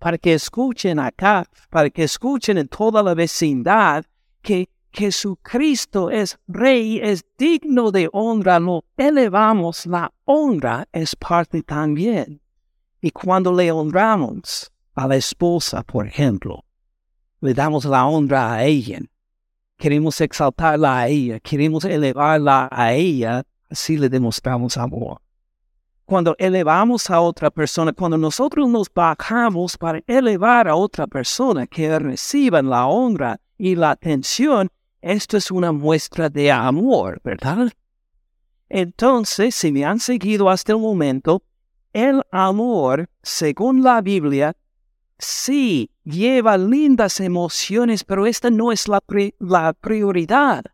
para 0.00 0.16
que 0.18 0.32
escuchen 0.32 0.98
acá, 0.98 1.46
para 1.68 1.90
que 1.90 2.02
escuchen 2.02 2.56
en 2.58 2.66
toda 2.68 3.02
la 3.02 3.14
vecindad 3.14 4.04
que 4.42 4.68
Jesucristo 4.92 6.10
es 6.10 6.38
Rey, 6.48 6.98
es 7.00 7.24
digno 7.38 7.92
de 7.92 8.08
honra, 8.12 8.58
lo 8.58 8.82
elevamos, 8.96 9.86
la 9.86 10.10
honra 10.24 10.88
es 10.90 11.14
parte 11.14 11.62
también. 11.62 12.40
Y 13.02 13.10
cuando 13.10 13.52
le 13.52 13.70
honramos 13.70 14.72
a 14.94 15.06
la 15.06 15.16
esposa, 15.16 15.82
por 15.82 16.06
ejemplo, 16.06 16.64
le 17.40 17.52
damos 17.52 17.84
la 17.84 18.06
honra 18.06 18.54
a 18.54 18.64
ella, 18.64 19.00
queremos 19.76 20.18
exaltarla 20.20 20.98
a 20.98 21.08
ella, 21.08 21.40
queremos 21.40 21.84
elevarla 21.84 22.68
a 22.72 22.94
ella, 22.94 23.44
así 23.68 23.98
le 23.98 24.08
demostramos 24.08 24.78
amor 24.78 25.20
cuando 26.10 26.34
elevamos 26.40 27.08
a 27.08 27.20
otra 27.20 27.52
persona, 27.52 27.92
cuando 27.92 28.18
nosotros 28.18 28.68
nos 28.68 28.92
bajamos 28.92 29.78
para 29.78 30.02
elevar 30.08 30.66
a 30.66 30.74
otra 30.74 31.06
persona 31.06 31.68
que 31.68 31.96
reciban 32.00 32.68
la 32.68 32.86
honra 32.86 33.40
y 33.56 33.76
la 33.76 33.92
atención, 33.92 34.68
esto 35.00 35.36
es 35.36 35.52
una 35.52 35.70
muestra 35.70 36.28
de 36.28 36.50
amor, 36.50 37.20
¿verdad? 37.22 37.70
Entonces, 38.68 39.54
si 39.54 39.70
me 39.70 39.84
han 39.84 40.00
seguido 40.00 40.50
hasta 40.50 40.72
el 40.72 40.80
momento, 40.80 41.44
el 41.92 42.22
amor, 42.32 43.08
según 43.22 43.84
la 43.84 44.00
Biblia, 44.00 44.56
sí 45.16 45.92
lleva 46.02 46.58
lindas 46.58 47.20
emociones, 47.20 48.02
pero 48.02 48.26
esta 48.26 48.50
no 48.50 48.72
es 48.72 48.88
la, 48.88 49.00
la 49.38 49.72
prioridad. 49.74 50.64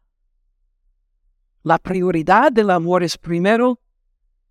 La 1.63 1.77
prioridad 1.79 2.51
del 2.51 2.71
amor 2.71 3.03
es 3.03 3.19
primero 3.19 3.81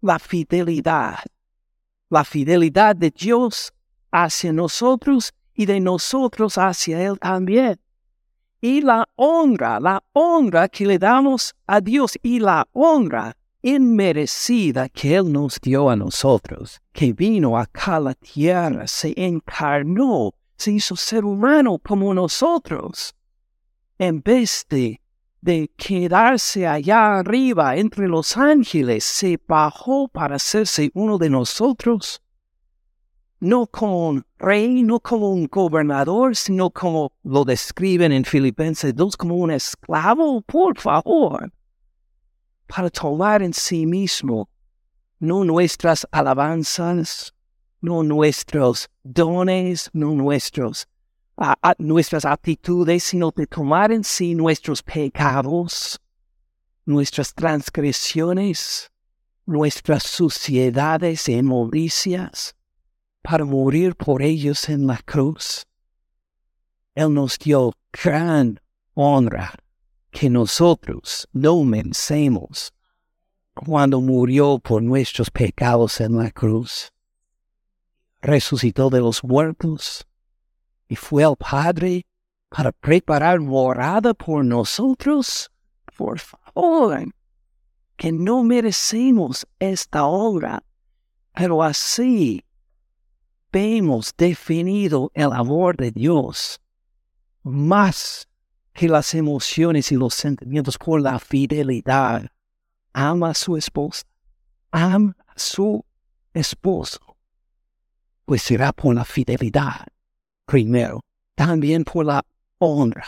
la 0.05 0.19
fidelidad. 0.19 1.19
La 2.09 2.23
fidelidad 2.23 2.95
de 2.95 3.09
Dios 3.09 3.73
hacia 4.11 4.53
nosotros 4.53 5.33
y 5.55 5.65
de 5.65 5.79
nosotros 5.79 6.57
hacia 6.57 7.01
Él 7.01 7.17
también. 7.19 7.79
Y 8.61 8.81
la 8.81 9.07
honra, 9.15 9.79
la 9.79 10.03
honra 10.13 10.69
que 10.69 10.85
le 10.85 10.99
damos 10.99 11.53
a 11.65 11.81
Dios 11.81 12.17
y 12.21 12.39
la 12.39 12.67
honra 12.71 13.35
inmerecida 13.61 14.89
que 14.89 15.15
Él 15.15 15.31
nos 15.31 15.59
dio 15.59 15.89
a 15.89 15.95
nosotros, 15.95 16.79
que 16.93 17.11
vino 17.11 17.57
acá 17.57 17.95
a 17.95 17.99
la 17.99 18.13
tierra, 18.13 18.87
se 18.87 19.13
encarnó, 19.17 20.33
se 20.55 20.71
hizo 20.71 20.95
ser 20.95 21.25
humano 21.25 21.79
como 21.79 22.13
nosotros, 22.13 23.15
en 23.97 24.21
vez 24.21 24.65
de, 24.69 25.01
de 25.45 25.71
quedarse 25.77 26.65
allá 26.65 27.19
arriba 27.19 27.75
entre 27.77 28.07
los 28.07 28.35
ángeles, 28.35 29.03
se 29.03 29.39
bajó 29.47 30.07
para 30.07 30.37
hacerse 30.37 30.89
uno 30.95 31.19
de 31.19 31.29
nosotros. 31.29 32.19
No 33.39 33.67
como 33.67 34.09
un 34.09 34.25
rey, 34.39 34.81
no 34.81 34.99
como 34.99 35.29
un 35.29 35.45
gobernador, 35.45 36.35
sino 36.35 36.71
como 36.71 37.13
lo 37.21 37.45
describen 37.45 38.11
en 38.11 38.25
Filipenses 38.25 38.95
2, 38.95 39.15
como 39.15 39.35
un 39.35 39.51
esclavo, 39.51 40.41
por 40.41 40.79
favor, 40.79 41.53
para 42.65 42.89
tomar 42.89 43.43
en 43.43 43.53
sí 43.53 43.85
mismo 43.85 44.49
no 45.19 45.43
nuestras 45.43 46.07
alabanzas, 46.11 47.35
no 47.81 48.01
nuestros 48.01 48.89
dones, 49.03 49.91
no 49.93 50.15
nuestros, 50.15 50.87
nuestras 51.77 52.25
actitudes, 52.25 53.03
sino 53.03 53.31
de 53.31 53.47
tomar 53.47 53.91
en 53.91 54.03
sí 54.03 54.35
nuestros 54.35 54.81
pecados, 54.81 55.99
nuestras 56.85 57.33
transgresiones, 57.33 58.91
nuestras 59.45 60.03
suciedades 60.03 61.27
y 61.29 61.41
malicias 61.41 62.55
para 63.21 63.43
morir 63.43 63.95
por 63.95 64.21
ellos 64.21 64.69
en 64.69 64.87
la 64.87 64.97
cruz. 65.03 65.65
Él 66.93 67.13
nos 67.13 67.37
dio 67.37 67.73
gran 67.91 68.59
honra 68.93 69.53
que 70.11 70.29
nosotros 70.29 71.27
no 71.33 71.63
merecemos 71.63 72.73
cuando 73.53 73.99
murió 73.99 74.59
por 74.59 74.81
nuestros 74.81 75.29
pecados 75.29 75.99
en 75.99 76.17
la 76.17 76.31
cruz. 76.31 76.91
Resucitó 78.21 78.89
de 78.89 79.01
los 79.01 79.23
muertos 79.23 80.05
y 80.87 80.95
fue 80.95 81.23
al 81.23 81.35
Padre 81.35 82.05
para 82.49 82.71
preparar 82.71 83.39
morada 83.39 84.13
por 84.13 84.45
nosotros. 84.45 85.51
Por 85.97 86.19
favor, 86.19 87.05
que 87.95 88.11
no 88.11 88.43
merecemos 88.43 89.47
esta 89.59 90.05
obra, 90.05 90.63
pero 91.33 91.63
así 91.63 92.43
hemos 93.51 94.13
definido 94.17 95.11
el 95.13 95.31
amor 95.31 95.77
de 95.77 95.89
Dios 95.89 96.59
más 97.41 98.27
que 98.73 98.89
las 98.89 99.13
emociones 99.13 99.93
y 99.93 99.95
los 99.95 100.13
sentimientos 100.13 100.77
por 100.77 100.99
la 100.99 101.17
fidelidad. 101.19 102.29
Ama 102.91 103.29
a 103.29 103.33
su 103.33 103.55
esposa, 103.55 104.03
ama 104.71 105.15
a 105.25 105.39
su 105.39 105.85
esposo, 106.33 106.99
pues 108.25 108.41
será 108.41 108.73
por 108.73 108.93
la 108.93 109.05
fidelidad 109.05 109.87
primero, 110.45 111.01
también 111.35 111.83
por 111.83 112.05
la 112.05 112.25
honra. 112.59 113.05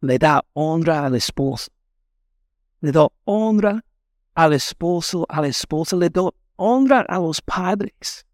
Le 0.00 0.18
da 0.18 0.44
honra 0.54 1.06
al 1.06 1.14
esposo, 1.14 1.70
le 2.80 2.92
da 2.92 3.08
honra 3.24 3.84
al 4.34 4.52
esposo, 4.52 5.26
a 5.28 5.40
la 5.40 5.48
esposa, 5.48 5.96
le 5.96 6.10
da 6.10 6.30
honra 6.56 7.00
a 7.08 7.18
los 7.18 7.40
padres 7.40 8.24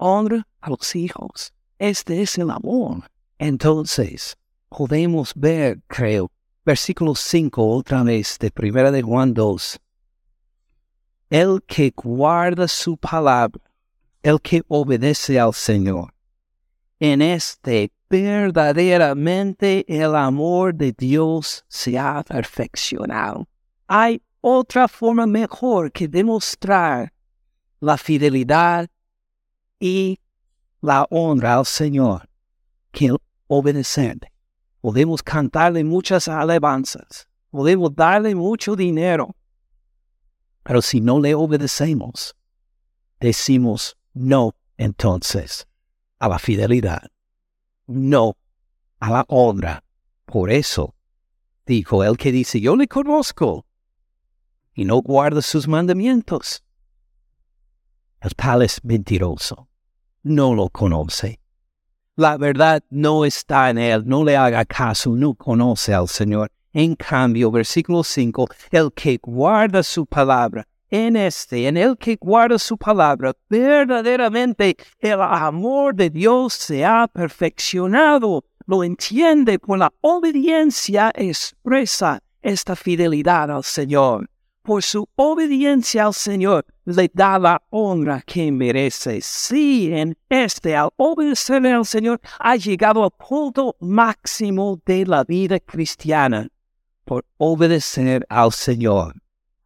honra 0.00 0.46
a 0.60 0.70
los 0.70 0.96
hijos. 0.96 1.52
Este 1.78 2.22
es 2.22 2.38
el 2.38 2.50
amor. 2.50 3.04
Entonces, 3.38 4.36
podemos 4.68 5.32
ver, 5.34 5.80
creo, 5.86 6.30
versículo 6.64 7.14
5 7.14 7.64
otra 7.64 8.02
vez 8.02 8.38
de 8.38 8.50
Primera 8.50 8.90
de 8.90 9.02
Juan 9.02 9.34
2. 9.34 9.78
El 11.30 11.62
que 11.66 11.92
guarda 11.94 12.66
su 12.66 12.96
palabra, 12.96 13.62
el 14.22 14.40
que 14.40 14.62
obedece 14.68 15.38
al 15.38 15.54
Señor. 15.54 16.12
En 17.00 17.22
este 17.22 17.90
verdaderamente 18.10 19.86
el 19.88 20.14
amor 20.14 20.74
de 20.74 20.92
Dios 20.92 21.64
se 21.68 21.98
ha 21.98 22.22
perfeccionado. 22.22 23.48
Hay 23.86 24.20
otra 24.42 24.86
forma 24.86 25.26
mejor 25.26 25.90
que 25.92 26.08
demostrar 26.08 27.12
la 27.78 27.96
fidelidad 27.96 28.90
y 29.78 30.18
la 30.82 31.06
honra 31.08 31.54
al 31.56 31.64
Señor 31.64 32.28
que 32.92 33.14
obedecer. 33.46 34.18
Podemos 34.82 35.22
cantarle 35.22 35.84
muchas 35.84 36.28
alabanzas, 36.28 37.28
podemos 37.50 37.94
darle 37.94 38.34
mucho 38.34 38.76
dinero, 38.76 39.34
pero 40.62 40.82
si 40.82 41.00
no 41.00 41.18
le 41.18 41.34
obedecemos, 41.34 42.36
decimos 43.20 43.96
no 44.12 44.54
entonces 44.76 45.66
a 46.20 46.28
la 46.28 46.38
fidelidad, 46.38 47.10
no 47.88 48.36
a 49.00 49.10
la 49.10 49.24
honra. 49.26 49.82
Por 50.24 50.52
eso 50.52 50.94
dijo 51.66 52.04
el 52.04 52.16
que 52.16 52.30
dice, 52.30 52.60
yo 52.60 52.76
le 52.76 52.86
conozco 52.86 53.66
y 54.74 54.84
no 54.84 55.02
guarda 55.02 55.42
sus 55.42 55.66
mandamientos. 55.66 56.62
El 58.20 58.36
tal 58.36 58.62
es 58.62 58.84
mentiroso 58.84 59.70
no 60.22 60.54
lo 60.54 60.68
conoce. 60.68 61.40
La 62.16 62.36
verdad 62.36 62.82
no 62.90 63.24
está 63.24 63.70
en 63.70 63.78
él, 63.78 64.02
no 64.06 64.24
le 64.24 64.36
haga 64.36 64.64
caso, 64.64 65.10
no 65.10 65.34
conoce 65.34 65.94
al 65.94 66.08
Señor. 66.08 66.50
En 66.72 66.94
cambio, 66.94 67.50
versículo 67.50 68.04
5, 68.04 68.46
el 68.70 68.92
que 68.92 69.18
guarda 69.22 69.82
su 69.82 70.06
palabra, 70.06 70.66
en 70.90 71.16
este, 71.16 71.66
en 71.66 71.76
el 71.76 71.96
que 71.96 72.16
guarda 72.16 72.58
su 72.58 72.76
palabra, 72.76 73.32
verdaderamente 73.48 74.76
el 74.98 75.20
amor 75.20 75.94
de 75.94 76.10
Dios 76.10 76.54
se 76.54 76.84
ha 76.84 77.08
perfeccionado. 77.08 78.44
Lo 78.66 78.84
entiende 78.84 79.58
por 79.58 79.78
la 79.78 79.92
obediencia 80.00 81.12
expresa 81.14 82.20
esta 82.42 82.76
fidelidad 82.76 83.50
al 83.50 83.64
Señor 83.64 84.28
por 84.62 84.82
su 84.82 85.08
obediencia 85.16 86.06
al 86.06 86.14
Señor, 86.14 86.64
le 86.84 87.10
da 87.12 87.38
la 87.38 87.62
honra 87.70 88.22
que 88.22 88.52
merece. 88.52 89.20
Sí, 89.20 89.90
en 89.92 90.16
este, 90.28 90.76
al 90.76 90.90
obedecerle 90.96 91.72
al 91.72 91.86
Señor, 91.86 92.20
ha 92.38 92.56
llegado 92.56 93.04
al 93.04 93.10
punto 93.10 93.76
máximo 93.80 94.80
de 94.84 95.06
la 95.06 95.24
vida 95.24 95.58
cristiana, 95.60 96.48
por 97.04 97.24
obedecer 97.38 98.26
al 98.28 98.52
Señor, 98.52 99.14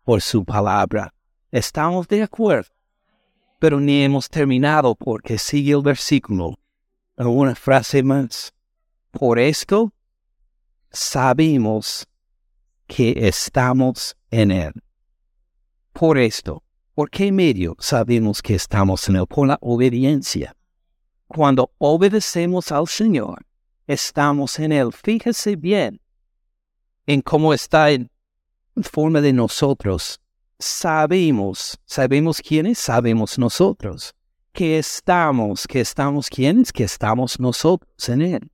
por 0.05 0.21
su 0.21 0.45
palabra. 0.45 1.14
¿Estamos 1.55 2.09
de 2.09 2.21
acuerdo? 2.21 2.69
Pero 3.61 3.79
ni 3.79 4.03
hemos 4.03 4.29
terminado 4.29 4.97
porque 4.97 5.39
sigue 5.39 5.71
el 5.71 5.83
versículo. 5.83 6.59
Una 7.17 7.55
frase 7.55 8.03
más. 8.03 8.53
Por 9.13 9.39
esto 9.39 9.93
sabemos 10.91 12.09
que 12.89 13.15
estamos 13.29 14.17
en 14.33 14.51
Él. 14.51 14.73
Por 15.93 16.19
esto, 16.19 16.65
¿por 16.93 17.09
qué 17.09 17.31
medio 17.31 17.77
sabemos 17.79 18.43
que 18.43 18.57
estamos 18.57 19.09
en 19.09 19.15
Él? 19.15 19.27
Por 19.29 19.47
la 19.47 19.59
obediencia. 19.61 20.57
Cuando 21.29 21.71
obedecemos 21.79 22.73
al 22.73 22.89
Señor, 22.89 23.47
estamos 23.87 24.59
en 24.59 24.73
Él. 24.73 24.93
Fíjese 24.93 25.55
bien 25.55 26.01
en 27.07 27.23
cómo 27.23 27.55
está 27.55 27.93
en 27.93 28.11
forma 28.83 29.21
de 29.21 29.33
nosotros. 29.33 30.21
Sabemos, 30.59 31.79
sabemos 31.85 32.41
quiénes, 32.41 32.79
sabemos 32.79 33.39
nosotros. 33.39 34.15
Que 34.53 34.79
estamos, 34.79 35.67
que 35.67 35.81
estamos 35.81 36.29
quiénes, 36.29 36.73
que 36.73 36.85
estamos 36.85 37.41
nosotros 37.41 38.09
en 38.09 38.23
Él. 38.23 38.51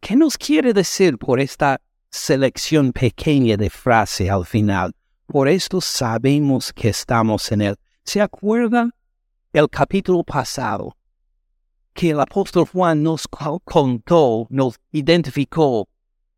¿Qué 0.00 0.16
nos 0.16 0.38
quiere 0.38 0.72
decir 0.72 1.18
por 1.18 1.40
esta 1.40 1.80
selección 2.10 2.92
pequeña 2.92 3.56
de 3.56 3.70
frase 3.70 4.30
al 4.30 4.46
final? 4.46 4.92
Por 5.26 5.48
esto 5.48 5.80
sabemos 5.80 6.72
que 6.72 6.88
estamos 6.88 7.50
en 7.52 7.62
Él. 7.62 7.76
¿Se 8.04 8.20
acuerda 8.20 8.90
el 9.52 9.68
capítulo 9.68 10.22
pasado 10.24 10.96
que 11.94 12.10
el 12.10 12.20
apóstol 12.20 12.66
Juan 12.66 13.02
nos 13.02 13.28
contó, 13.28 14.46
nos 14.50 14.78
identificó 14.92 15.88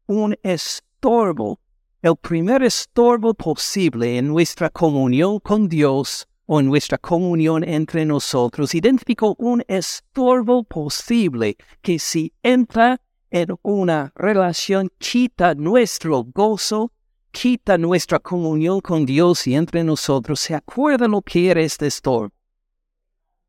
un 0.07 0.37
estorbo, 0.43 1.61
el 2.05 2.17
primer 2.17 2.63
estorbo 2.63 3.33
posible 3.33 4.19
en 4.19 4.29
nuestra 4.29 4.69
comunión 4.69 5.41
con 5.41 5.71
Dios 5.71 6.29
o 6.45 6.61
en 6.61 6.67
nuestra 6.67 6.99
comunión 6.99 7.65
entre 7.65 8.05
nosotros? 8.05 8.75
Identificó 8.75 9.35
un 9.39 9.65
estorbo 9.69 10.65
posible 10.65 11.57
que 11.81 11.99
si 11.99 12.35
entra 12.43 13.01
en 13.31 13.57
una 13.63 14.13
relación 14.17 14.91
quita 14.99 15.55
nuestro 15.55 16.25
gozo, 16.25 16.93
quita 17.31 17.79
nuestra 17.79 18.19
comunión 18.19 18.83
con 18.83 19.07
Dios 19.07 19.47
y 19.47 19.55
entre 19.55 19.83
nosotros, 19.83 20.41
¿se 20.41 20.55
acuerda 20.55 21.09
lo 21.09 21.23
que 21.23 21.51
era 21.51 21.63
este 21.63 21.87
estorbo? 21.87 22.35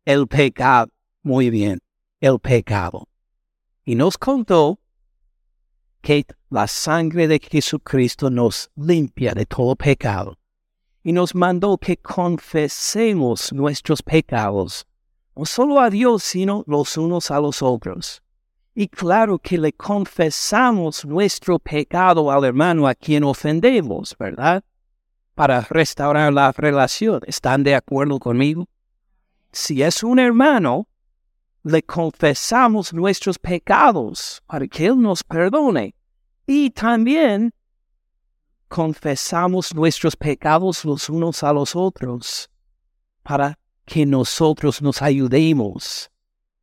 El 0.06 0.30
pecado. 0.30 0.89
Muy 1.24 1.49
bien, 1.49 1.82
el 2.22 2.39
pecado. 2.39 3.06
Y 3.84 3.95
nos 3.95 4.18
contó 4.18 4.80
que 6.06 6.24
la 6.51 6.68
sangre 6.68 7.28
de 7.28 7.39
Jesucristo 7.39 8.30
nos 8.30 8.70
limpia 8.76 9.34
de 9.34 9.47
todo 9.47 9.76
pecado. 9.76 10.38
y 11.03 11.12
nos 11.12 11.36
mandó 11.36 11.78
que 11.78 11.97
confesemos 11.97 13.53
nuestros 13.53 14.01
pecados, 14.01 14.88
no 15.36 15.45
solo 15.45 15.80
a 15.80 15.89
Dios, 15.89 16.24
sino 16.24 16.64
los 16.68 16.97
unos 16.97 17.30
a 17.30 17.39
los 17.39 17.62
otros. 17.62 18.24
Y 18.74 18.88
claro 18.88 19.38
que 19.38 19.58
le 19.58 19.72
confesamos 19.74 21.06
nuestro 21.06 21.60
pecado 21.60 22.32
al 22.32 22.43
hermano 22.43 22.88
a 22.88 22.95
quien 22.95 23.24
ofendemos, 23.24 24.16
¿verdad? 24.20 24.64
Para 25.36 25.62
restaurar 25.62 26.34
la 26.34 26.51
relación. 26.51 27.22
¿Están 27.28 27.64
de 27.64 27.76
acuerdo 27.76 28.18
conmigo? 28.20 28.68
Si 29.51 29.84
es 29.84 30.03
un 30.03 30.18
hermano, 30.18 30.88
le 31.64 31.82
confesamos 31.82 32.93
nuestros 32.93 33.39
pecados 33.39 34.43
para 34.45 34.68
que 34.68 34.86
Él 34.86 35.01
nos 35.01 35.24
perdone. 35.24 35.95
Y 36.46 36.70
también 36.70 37.54
confesamos 38.68 39.74
nuestros 39.74 40.16
pecados 40.16 40.86
los 40.86 41.10
unos 41.10 41.43
a 41.43 41.54
los 41.54 41.76
otros 41.76 42.50
para 43.24 43.58
que 43.86 44.06
nosotros 44.06 44.82
nos 44.82 45.02
ayudemos 45.02 46.10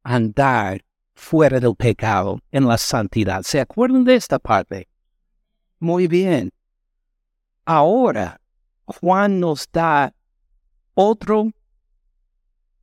a 0.03 0.17
andar 0.17 0.85
fuera 1.15 1.61
del 1.61 1.75
pecado 1.75 2.41
en 2.51 2.67
la 2.67 2.79
santidad. 2.79 3.43
¿Se 3.43 3.61
acuerdan 3.61 4.05
de 4.05 4.17
esta 4.17 4.39
parte? 4.39 4.89
Muy 5.79 6.07
bien. 6.07 6.51
Ahora, 7.65 8.41
Juan 8.85 9.41
nos 9.41 9.69
da 9.73 10.13
otro, 10.95 11.51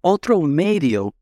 otro 0.01 0.41
medio 0.41 1.13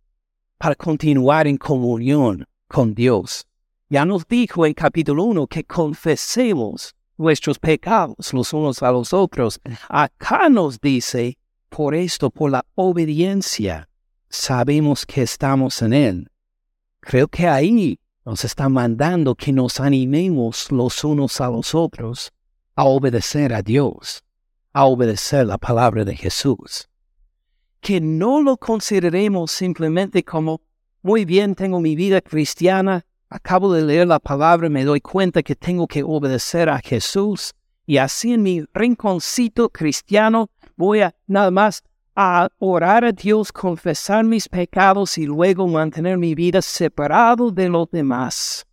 para 0.58 0.76
continuar 0.76 1.48
en 1.48 1.58
comunión 1.58 2.46
con 2.68 2.94
Dios. 2.94 3.46
Ya 3.90 4.04
nos 4.04 4.28
dijo 4.28 4.66
en 4.66 4.74
capítulo 4.74 5.24
1 5.24 5.48
que 5.48 5.64
confesemos 5.64 6.94
nuestros 7.18 7.58
pecados 7.58 8.34
los 8.34 8.52
unos 8.52 8.84
a 8.84 8.92
los 8.92 9.14
otros. 9.14 9.62
Acá 9.88 10.50
nos 10.50 10.82
dice, 10.82 11.38
por 11.70 11.96
esto, 11.96 12.30
por 12.30 12.52
la 12.52 12.66
obediencia, 12.76 13.88
sabemos 14.28 15.06
que 15.06 15.22
estamos 15.22 15.82
en 15.82 15.94
Él. 15.94 16.32
Creo 17.00 17.30
que 17.30 17.48
ahí 17.48 17.98
nos 18.26 18.44
está 18.44 18.68
mandando 18.68 19.36
que 19.36 19.54
nos 19.54 19.80
animemos 19.80 20.70
los 20.70 21.06
unos 21.06 21.40
a 21.40 21.48
los 21.48 21.74
otros 21.74 22.34
a 22.76 22.84
obedecer 22.84 23.54
a 23.54 23.62
Dios, 23.62 24.22
a 24.74 24.84
obedecer 24.84 25.48
la 25.48 25.58
palabra 25.58 26.04
de 26.04 26.14
Jesús. 26.14 26.90
Que 27.80 28.02
no 28.02 28.42
lo 28.42 28.58
consideremos 28.58 29.52
simplemente 29.52 30.26
como, 30.26 30.60
muy 31.02 31.24
bien, 31.24 31.56
tengo 31.56 31.80
mi 31.80 31.96
vida 31.96 32.20
cristiana, 32.20 33.07
acabo 33.30 33.74
de 33.74 33.84
leer 33.84 34.08
la 34.08 34.20
palabra, 34.20 34.70
me 34.70 34.84
doy 34.84 35.02
cuenta 35.02 35.44
que 35.44 35.56
tengo 35.56 35.88
que 35.88 36.04
obedecer 36.04 36.70
a 36.70 36.80
Jesús 36.80 37.54
y 37.86 37.98
así 37.98 38.34
en 38.34 38.44
mi 38.44 38.66
rinconcito 38.74 39.70
cristiano 39.70 40.50
voy 40.76 41.02
a 41.02 41.16
nada 41.26 41.52
más 41.52 41.84
a 42.16 42.50
orar 42.58 43.06
a 43.06 43.12
Dios, 43.12 43.52
confesar 43.52 44.24
mis 44.24 44.50
pecados 44.50 45.18
y 45.18 45.26
luego 45.26 45.68
mantener 45.68 46.18
mi 46.18 46.34
vida 46.34 46.62
separado 46.62 47.52
de 47.52 47.70
los 47.70 47.90
demás. 47.92 48.66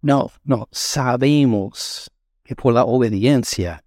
No, 0.00 0.30
no, 0.44 0.68
sabemos 0.70 2.10
que 2.44 2.54
por 2.54 2.72
la 2.72 2.84
obediencia 2.84 3.84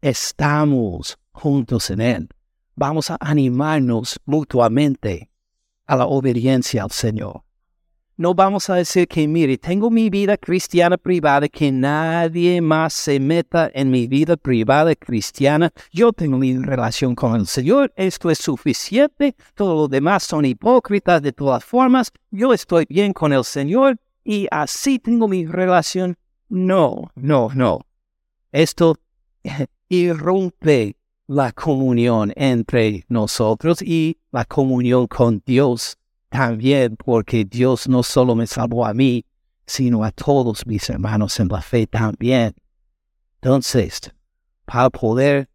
estamos 0.00 1.18
juntos 1.32 1.90
en 1.90 2.00
Él. 2.00 2.28
Vamos 2.74 3.10
a 3.10 3.16
animarnos 3.20 4.20
mutuamente 4.24 5.30
a 5.86 5.96
la 5.96 6.06
obediencia 6.06 6.82
al 6.82 6.90
Señor. 6.90 7.45
No 8.18 8.34
vamos 8.34 8.70
a 8.70 8.76
decir 8.76 9.06
que, 9.06 9.28
mire, 9.28 9.58
tengo 9.58 9.90
mi 9.90 10.08
vida 10.08 10.38
cristiana 10.38 10.96
privada, 10.96 11.50
que 11.50 11.70
nadie 11.70 12.62
más 12.62 12.94
se 12.94 13.20
meta 13.20 13.70
en 13.74 13.90
mi 13.90 14.06
vida 14.06 14.38
privada 14.38 14.94
cristiana. 14.94 15.70
Yo 15.92 16.14
tengo 16.14 16.38
mi 16.38 16.56
relación 16.56 17.14
con 17.14 17.36
el 17.36 17.46
Señor, 17.46 17.92
esto 17.94 18.30
es 18.30 18.38
suficiente. 18.38 19.36
Todos 19.54 19.76
los 19.76 19.90
demás 19.90 20.22
son 20.22 20.46
hipócritas 20.46 21.20
de 21.20 21.34
todas 21.34 21.62
formas. 21.62 22.10
Yo 22.30 22.54
estoy 22.54 22.86
bien 22.88 23.12
con 23.12 23.34
el 23.34 23.44
Señor 23.44 23.98
y 24.24 24.48
así 24.50 24.98
tengo 24.98 25.28
mi 25.28 25.44
relación. 25.44 26.16
No, 26.48 27.10
no, 27.16 27.50
no. 27.54 27.80
Esto 28.50 28.96
irrumpe 29.90 30.96
la 31.26 31.52
comunión 31.52 32.32
entre 32.34 33.04
nosotros 33.10 33.82
y 33.82 34.16
la 34.32 34.46
comunión 34.46 35.06
con 35.06 35.42
Dios 35.44 35.98
también 36.28 36.96
porque 36.96 37.44
Dios 37.44 37.88
no 37.88 38.02
solo 38.02 38.34
me 38.34 38.46
salvó 38.46 38.86
a 38.86 38.94
mí, 38.94 39.24
sino 39.66 40.04
a 40.04 40.10
todos 40.10 40.66
mis 40.66 40.88
hermanos 40.88 41.38
en 41.40 41.48
la 41.48 41.60
fe 41.60 41.86
también. 41.86 42.54
Entonces, 43.40 44.00
para 44.64 44.90
poder 44.90 45.48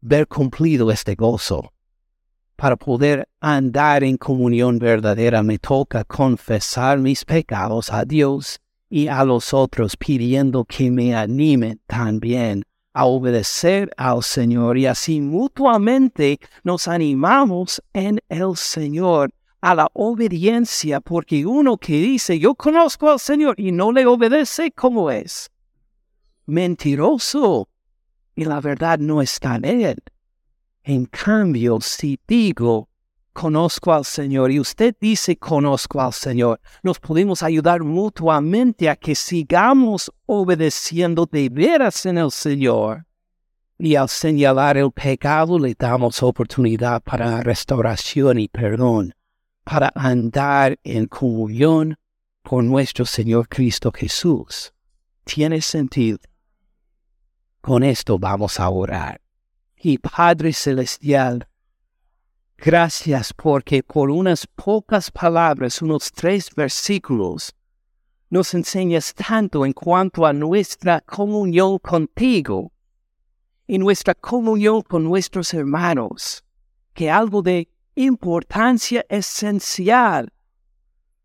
ver 0.00 0.26
cumplido 0.26 0.90
este 0.90 1.14
gozo, 1.14 1.72
para 2.56 2.76
poder 2.76 3.28
andar 3.40 4.04
en 4.04 4.16
comunión 4.16 4.78
verdadera, 4.78 5.42
me 5.42 5.58
toca 5.58 6.04
confesar 6.04 6.98
mis 6.98 7.24
pecados 7.24 7.92
a 7.92 8.04
Dios 8.04 8.60
y 8.88 9.08
a 9.08 9.24
los 9.24 9.54
otros, 9.54 9.96
pidiendo 9.96 10.64
que 10.64 10.90
me 10.90 11.14
animen 11.14 11.80
también 11.86 12.62
a 12.92 13.06
obedecer 13.06 13.90
al 13.96 14.22
Señor 14.22 14.76
y 14.76 14.86
así 14.86 15.20
mutuamente 15.20 16.38
nos 16.62 16.88
animamos 16.88 17.82
en 17.94 18.20
el 18.28 18.54
Señor 18.56 19.32
a 19.62 19.76
la 19.76 19.88
obediencia, 19.94 21.00
porque 21.00 21.46
uno 21.46 21.78
que 21.78 21.92
dice, 21.92 22.38
yo 22.38 22.56
conozco 22.56 23.08
al 23.08 23.20
Señor 23.20 23.54
y 23.58 23.70
no 23.70 23.92
le 23.92 24.04
obedece, 24.04 24.72
¿cómo 24.72 25.10
es? 25.10 25.50
Mentiroso. 26.46 27.68
Y 28.34 28.44
la 28.44 28.60
verdad 28.60 28.98
no 28.98 29.22
está 29.22 29.54
en 29.56 29.64
él. 29.64 30.02
En 30.82 31.06
cambio, 31.06 31.78
si 31.80 32.18
digo, 32.26 32.88
conozco 33.32 33.92
al 33.92 34.04
Señor 34.04 34.50
y 34.50 34.58
usted 34.58 34.96
dice, 35.00 35.36
conozco 35.36 36.00
al 36.00 36.12
Señor, 36.12 36.60
nos 36.82 36.98
podemos 36.98 37.44
ayudar 37.44 37.84
mutuamente 37.84 38.90
a 38.90 38.96
que 38.96 39.14
sigamos 39.14 40.10
obedeciendo 40.26 41.24
de 41.30 41.48
veras 41.48 42.04
en 42.04 42.18
el 42.18 42.32
Señor. 42.32 43.06
Y 43.78 43.94
al 43.94 44.08
señalar 44.08 44.76
el 44.76 44.90
pecado 44.90 45.56
le 45.56 45.74
damos 45.78 46.20
oportunidad 46.20 47.00
para 47.00 47.42
restauración 47.42 48.40
y 48.40 48.48
perdón 48.48 49.14
para 49.64 49.92
andar 49.94 50.78
en 50.84 51.06
comunión 51.06 51.96
con 52.42 52.68
nuestro 52.68 53.06
Señor 53.06 53.48
Cristo 53.48 53.92
Jesús. 53.92 54.72
Tiene 55.24 55.60
sentido. 55.60 56.18
Con 57.60 57.82
esto 57.82 58.18
vamos 58.18 58.58
a 58.58 58.68
orar. 58.68 59.20
Y 59.76 59.98
Padre 59.98 60.52
Celestial, 60.52 61.48
gracias 62.56 63.32
porque 63.32 63.82
por 63.82 64.10
unas 64.10 64.46
pocas 64.46 65.10
palabras, 65.10 65.82
unos 65.82 66.10
tres 66.12 66.50
versículos, 66.54 67.54
nos 68.30 68.54
enseñas 68.54 69.14
tanto 69.14 69.66
en 69.66 69.72
cuanto 69.72 70.24
a 70.24 70.32
nuestra 70.32 71.00
comunión 71.02 71.78
contigo 71.78 72.72
y 73.66 73.78
nuestra 73.78 74.14
comunión 74.14 74.82
con 74.82 75.04
nuestros 75.04 75.52
hermanos, 75.54 76.44
que 76.94 77.10
algo 77.10 77.42
de 77.42 77.68
importancia 77.94 79.04
esencial. 79.08 80.28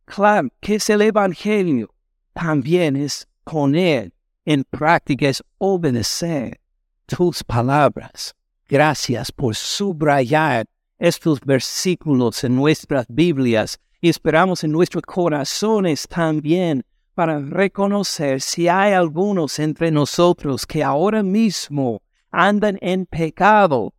Claro, 0.06 0.50
que 0.60 0.76
es 0.76 0.90
el 0.90 1.02
Evangelio? 1.02 1.94
También 2.34 2.96
es 2.96 3.28
poner 3.44 4.14
en 4.46 4.64
práctica, 4.64 5.28
es 5.28 5.44
obedecer 5.58 6.60
tus 7.06 7.44
palabras. 7.44 8.34
Gracias 8.68 9.32
por 9.32 9.56
subrayar 9.56 10.66
estos 11.00 11.40
versículos 11.42 12.44
en 12.44 12.56
nuestras 12.56 13.06
Biblias 13.08 13.80
y 14.02 14.10
esperamos 14.10 14.64
en 14.64 14.72
nuestros 14.72 15.04
corazones 15.04 16.08
también 16.08 16.84
para 17.14 17.40
reconocer 17.40 18.42
si 18.42 18.68
hay 18.68 18.94
algunos 18.94 19.58
entre 19.60 19.90
nosotros 19.92 20.66
que 20.66 20.84
ahora 20.84 21.24
mismo 21.24 22.02
andan 22.32 22.78
en 22.82 23.06
pecado 23.06 23.94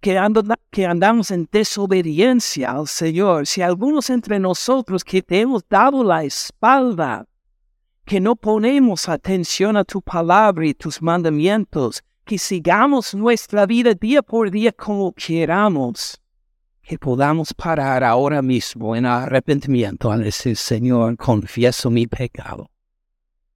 que, 0.00 0.86
andamos 0.86 1.30
en 1.30 1.48
desobediencia 1.50 2.70
al 2.70 2.86
Señor, 2.86 3.46
si 3.46 3.62
algunos 3.62 4.10
entre 4.10 4.38
nosotros 4.38 5.02
que 5.04 5.22
te 5.22 5.40
hemos 5.40 5.68
dado 5.68 6.04
la 6.04 6.24
espalda, 6.24 7.26
que 8.04 8.20
no 8.20 8.36
ponemos 8.36 9.08
atención 9.08 9.76
a 9.76 9.84
tu 9.84 10.00
palabra 10.00 10.66
y 10.66 10.74
tus 10.74 11.02
mandamientos, 11.02 12.02
que 12.24 12.38
sigamos 12.38 13.14
nuestra 13.14 13.66
vida 13.66 13.94
día 13.94 14.22
por 14.22 14.50
día 14.50 14.72
como 14.72 15.12
queramos, 15.12 16.20
que 16.82 16.98
podamos 16.98 17.52
parar 17.52 18.04
ahora 18.04 18.40
mismo 18.40 18.96
en 18.96 19.04
arrepentimiento 19.04 20.10
al 20.10 20.22
decir, 20.22 20.56
Señor, 20.56 21.16
confieso 21.16 21.90
mi 21.90 22.06
pecado, 22.06 22.70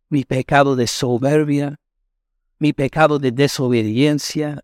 mi 0.09 0.25
pecado 0.25 0.77
de 0.77 0.87
soberbia, 0.87 1.77
mi 2.59 2.73
pecado 2.73 3.19
de 3.19 3.31
desobediencia, 3.31 4.63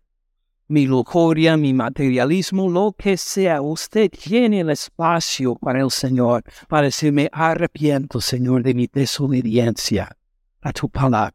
mi 0.69 0.85
lujuria, 0.85 1.57
mi 1.57 1.73
materialismo, 1.73 2.69
lo 2.69 2.93
que 2.93 3.17
sea, 3.17 3.59
usted 3.59 4.09
tiene 4.11 4.59
el 4.59 4.69
espacio 4.69 5.55
para 5.55 5.81
el 5.81 5.89
Señor, 5.89 6.43
para 6.67 6.83
decirme, 6.83 7.27
arrepiento, 7.31 8.21
Señor, 8.21 8.61
de 8.61 8.75
mi 8.75 8.87
desobediencia 8.87 10.15
a 10.61 10.71
tu 10.71 10.87
palabra. 10.87 11.33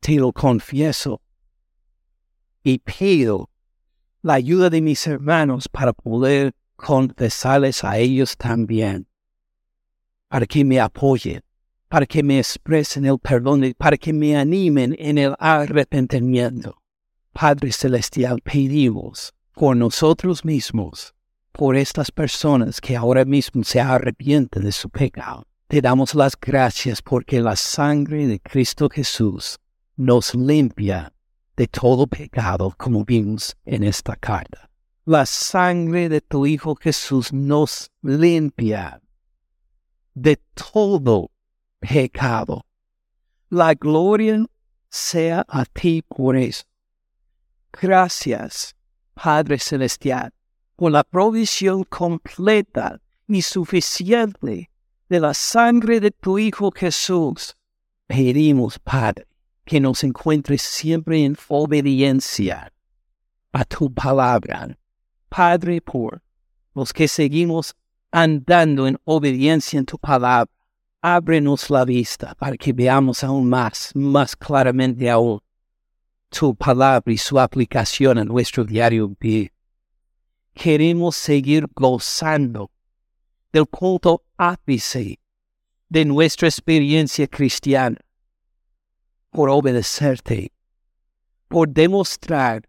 Te 0.00 0.16
lo 0.16 0.32
confieso. 0.32 1.20
y 2.64 2.78
pido 2.78 3.50
la 4.22 4.34
ayuda 4.34 4.70
de 4.70 4.80
mis 4.80 5.04
hermanos 5.06 5.68
para 5.68 5.92
poder 5.92 6.54
confesarles 6.76 7.82
a 7.84 7.98
ellos 7.98 8.36
también, 8.36 9.08
para 10.28 10.46
que 10.46 10.64
me 10.64 10.78
apoyen, 10.80 11.42
para 11.88 12.06
que 12.06 12.22
me 12.22 12.38
expresen 12.38 13.04
el 13.04 13.18
perdón, 13.18 13.74
para 13.76 13.96
que 13.96 14.12
me 14.12 14.36
animen 14.36 14.94
en 14.98 15.18
el 15.18 15.34
arrepentimiento. 15.38 16.81
Padre 17.32 17.72
Celestial, 17.72 18.40
pedimos 18.42 19.32
por 19.54 19.76
nosotros 19.76 20.44
mismos, 20.44 21.14
por 21.52 21.76
estas 21.76 22.10
personas 22.10 22.80
que 22.80 22.96
ahora 22.96 23.24
mismo 23.24 23.64
se 23.64 23.80
arrepienten 23.80 24.64
de 24.64 24.72
su 24.72 24.88
pecado. 24.90 25.46
Te 25.66 25.80
damos 25.80 26.14
las 26.14 26.38
gracias 26.38 27.00
porque 27.00 27.40
la 27.40 27.56
sangre 27.56 28.26
de 28.26 28.38
Cristo 28.40 28.88
Jesús 28.90 29.58
nos 29.96 30.34
limpia 30.34 31.12
de 31.56 31.66
todo 31.66 32.06
pecado, 32.06 32.74
como 32.76 33.04
vimos 33.04 33.56
en 33.64 33.84
esta 33.84 34.16
carta. 34.16 34.68
La 35.04 35.26
sangre 35.26 36.08
de 36.08 36.20
tu 36.20 36.46
Hijo 36.46 36.74
Jesús 36.76 37.32
nos 37.32 37.90
limpia 38.02 39.00
de 40.14 40.38
todo 40.54 41.30
pecado. 41.80 42.64
La 43.48 43.74
gloria 43.74 44.44
sea 44.90 45.44
a 45.48 45.64
ti 45.64 46.02
por 46.02 46.36
eso. 46.36 46.64
Gracias, 47.80 48.74
Padre 49.14 49.58
Celestial, 49.58 50.32
por 50.76 50.92
la 50.92 51.04
provisión 51.04 51.84
completa 51.84 53.00
y 53.26 53.42
suficiente 53.42 54.70
de 55.08 55.20
la 55.20 55.34
sangre 55.34 56.00
de 56.00 56.10
tu 56.10 56.38
Hijo 56.38 56.70
Jesús. 56.74 57.56
Pedimos, 58.06 58.78
Padre, 58.78 59.26
que 59.64 59.80
nos 59.80 60.04
encuentres 60.04 60.62
siempre 60.62 61.24
en 61.24 61.36
obediencia 61.48 62.72
a 63.52 63.64
tu 63.64 63.92
palabra. 63.92 64.76
Padre, 65.28 65.80
por 65.80 66.22
los 66.74 66.92
que 66.92 67.08
seguimos 67.08 67.74
andando 68.10 68.86
en 68.86 68.98
obediencia 69.04 69.78
en 69.78 69.86
tu 69.86 69.98
palabra, 69.98 70.50
ábrenos 71.00 71.68
la 71.70 71.84
vista 71.84 72.34
para 72.34 72.56
que 72.56 72.72
veamos 72.72 73.24
aún 73.24 73.48
más, 73.48 73.90
más 73.94 74.36
claramente 74.36 75.10
aún 75.10 75.40
tu 76.32 76.54
palabra 76.54 77.12
y 77.12 77.18
su 77.18 77.38
aplicación 77.38 78.18
a 78.18 78.24
nuestro 78.24 78.64
diario 78.64 79.08
vivir. 79.20 79.52
Queremos 80.54 81.14
seguir 81.14 81.66
gozando 81.74 82.70
del 83.52 83.66
culto 83.66 84.24
ápice 84.38 85.18
de 85.88 86.04
nuestra 86.04 86.48
experiencia 86.48 87.26
cristiana 87.26 87.98
por 89.30 89.50
obedecerte, 89.50 90.52
por 91.48 91.68
demostrar 91.68 92.68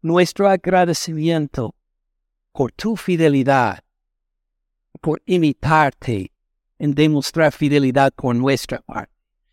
nuestro 0.00 0.48
agradecimiento 0.48 1.74
por 2.52 2.70
tu 2.72 2.96
fidelidad, 2.96 3.82
por 5.00 5.20
imitarte 5.26 6.32
en 6.78 6.94
demostrar 6.94 7.52
fidelidad 7.52 8.12
con 8.14 8.38
nuestra 8.38 8.80
parte. 8.82 9.12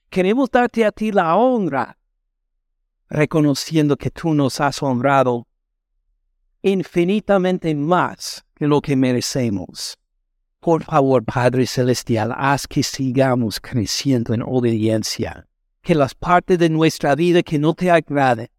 Queremos 0.10 0.50
darte 0.50 0.86
a 0.86 0.92
ti 0.92 1.12
la 1.12 1.36
honra, 1.36 1.99
reconociendo 3.10 3.98
que 3.98 4.12
tú 4.12 4.34
nos 4.34 4.62
has 4.62 4.82
honrado 4.84 5.48
infinitamente 6.62 7.74
más 7.74 8.46
que 8.56 8.68
lo 8.68 8.82
que 8.82 8.96
merecemos. 8.96 9.98
Por 10.60 10.84
favor, 10.84 11.24
Padre 11.24 11.66
Celestial, 11.66 12.34
haz 12.38 12.68
que 12.68 12.84
sigamos 12.84 13.60
creciendo 13.62 14.34
en 14.34 14.42
obediencia, 14.42 15.48
que 15.82 15.96
las 15.96 16.14
partes 16.14 16.60
de 16.60 16.70
nuestra 16.70 17.16
vida 17.16 17.42
que 17.42 17.58
no 17.58 17.74
te 17.74 17.90
agraden, 17.90 18.50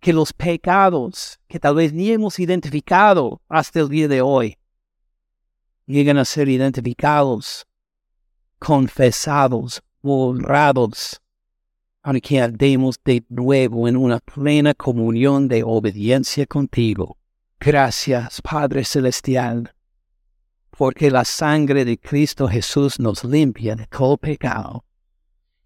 que 0.00 0.12
los 0.12 0.32
pecados 0.32 1.40
que 1.48 1.58
tal 1.58 1.74
vez 1.74 1.92
ni 1.92 2.12
hemos 2.12 2.38
identificado 2.38 3.42
hasta 3.48 3.80
el 3.80 3.88
día 3.88 4.06
de 4.06 4.22
hoy, 4.22 4.56
lleguen 5.86 6.18
a 6.18 6.24
ser 6.24 6.48
identificados, 6.48 7.66
confesados, 8.60 9.82
borrados, 10.00 11.20
para 12.08 12.20
que 12.20 12.40
andemos 12.40 12.98
de 13.04 13.22
nuevo 13.28 13.86
en 13.86 13.94
una 13.94 14.18
plena 14.18 14.72
comunión 14.72 15.46
de 15.46 15.62
obediencia 15.62 16.46
contigo. 16.46 17.18
Gracias, 17.60 18.40
Padre 18.40 18.82
Celestial, 18.86 19.74
porque 20.70 21.10
la 21.10 21.26
sangre 21.26 21.84
de 21.84 21.98
Cristo 21.98 22.48
Jesús 22.48 22.98
nos 22.98 23.24
limpia 23.24 23.76
de 23.76 23.86
todo 23.88 24.16
pecado. 24.16 24.86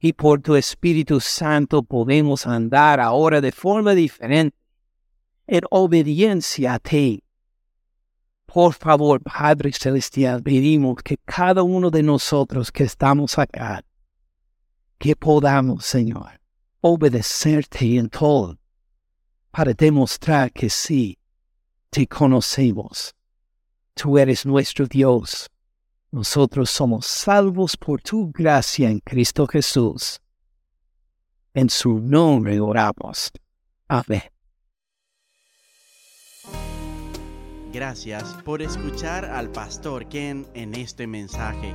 Y 0.00 0.14
por 0.14 0.40
tu 0.40 0.56
Espíritu 0.56 1.20
Santo 1.20 1.84
podemos 1.84 2.44
andar 2.44 2.98
ahora 2.98 3.40
de 3.40 3.52
forma 3.52 3.94
diferente, 3.94 4.56
en 5.46 5.60
obediencia 5.70 6.74
a 6.74 6.78
ti 6.80 7.22
por 8.52 8.74
favor, 8.74 9.22
Padre 9.22 9.72
Celestial, 9.72 10.42
pedimos 10.42 10.96
que 11.02 11.16
cada 11.24 11.62
uno 11.62 11.90
de 11.90 12.02
nosotros 12.02 12.70
que 12.70 12.84
estamos 12.84 13.38
acá, 13.38 13.82
que 15.02 15.16
podamos, 15.16 15.84
Señor, 15.84 16.40
obedecerte 16.80 17.96
en 17.96 18.08
todo, 18.08 18.56
para 19.50 19.74
demostrar 19.74 20.52
que 20.52 20.70
sí, 20.70 21.18
te 21.90 22.06
conocemos. 22.06 23.12
Tú 23.94 24.16
eres 24.16 24.46
nuestro 24.46 24.86
Dios. 24.86 25.50
Nosotros 26.12 26.70
somos 26.70 27.04
salvos 27.06 27.76
por 27.76 28.00
tu 28.00 28.30
gracia 28.30 28.90
en 28.90 29.00
Cristo 29.00 29.48
Jesús. 29.48 30.20
En 31.52 31.68
su 31.68 31.98
nombre 31.98 32.60
oramos. 32.60 33.32
Amén. 33.88 34.22
Gracias 37.72 38.34
por 38.44 38.62
escuchar 38.62 39.24
al 39.24 39.50
pastor 39.50 40.08
Ken 40.08 40.46
en 40.54 40.74
este 40.76 41.08
mensaje. 41.08 41.74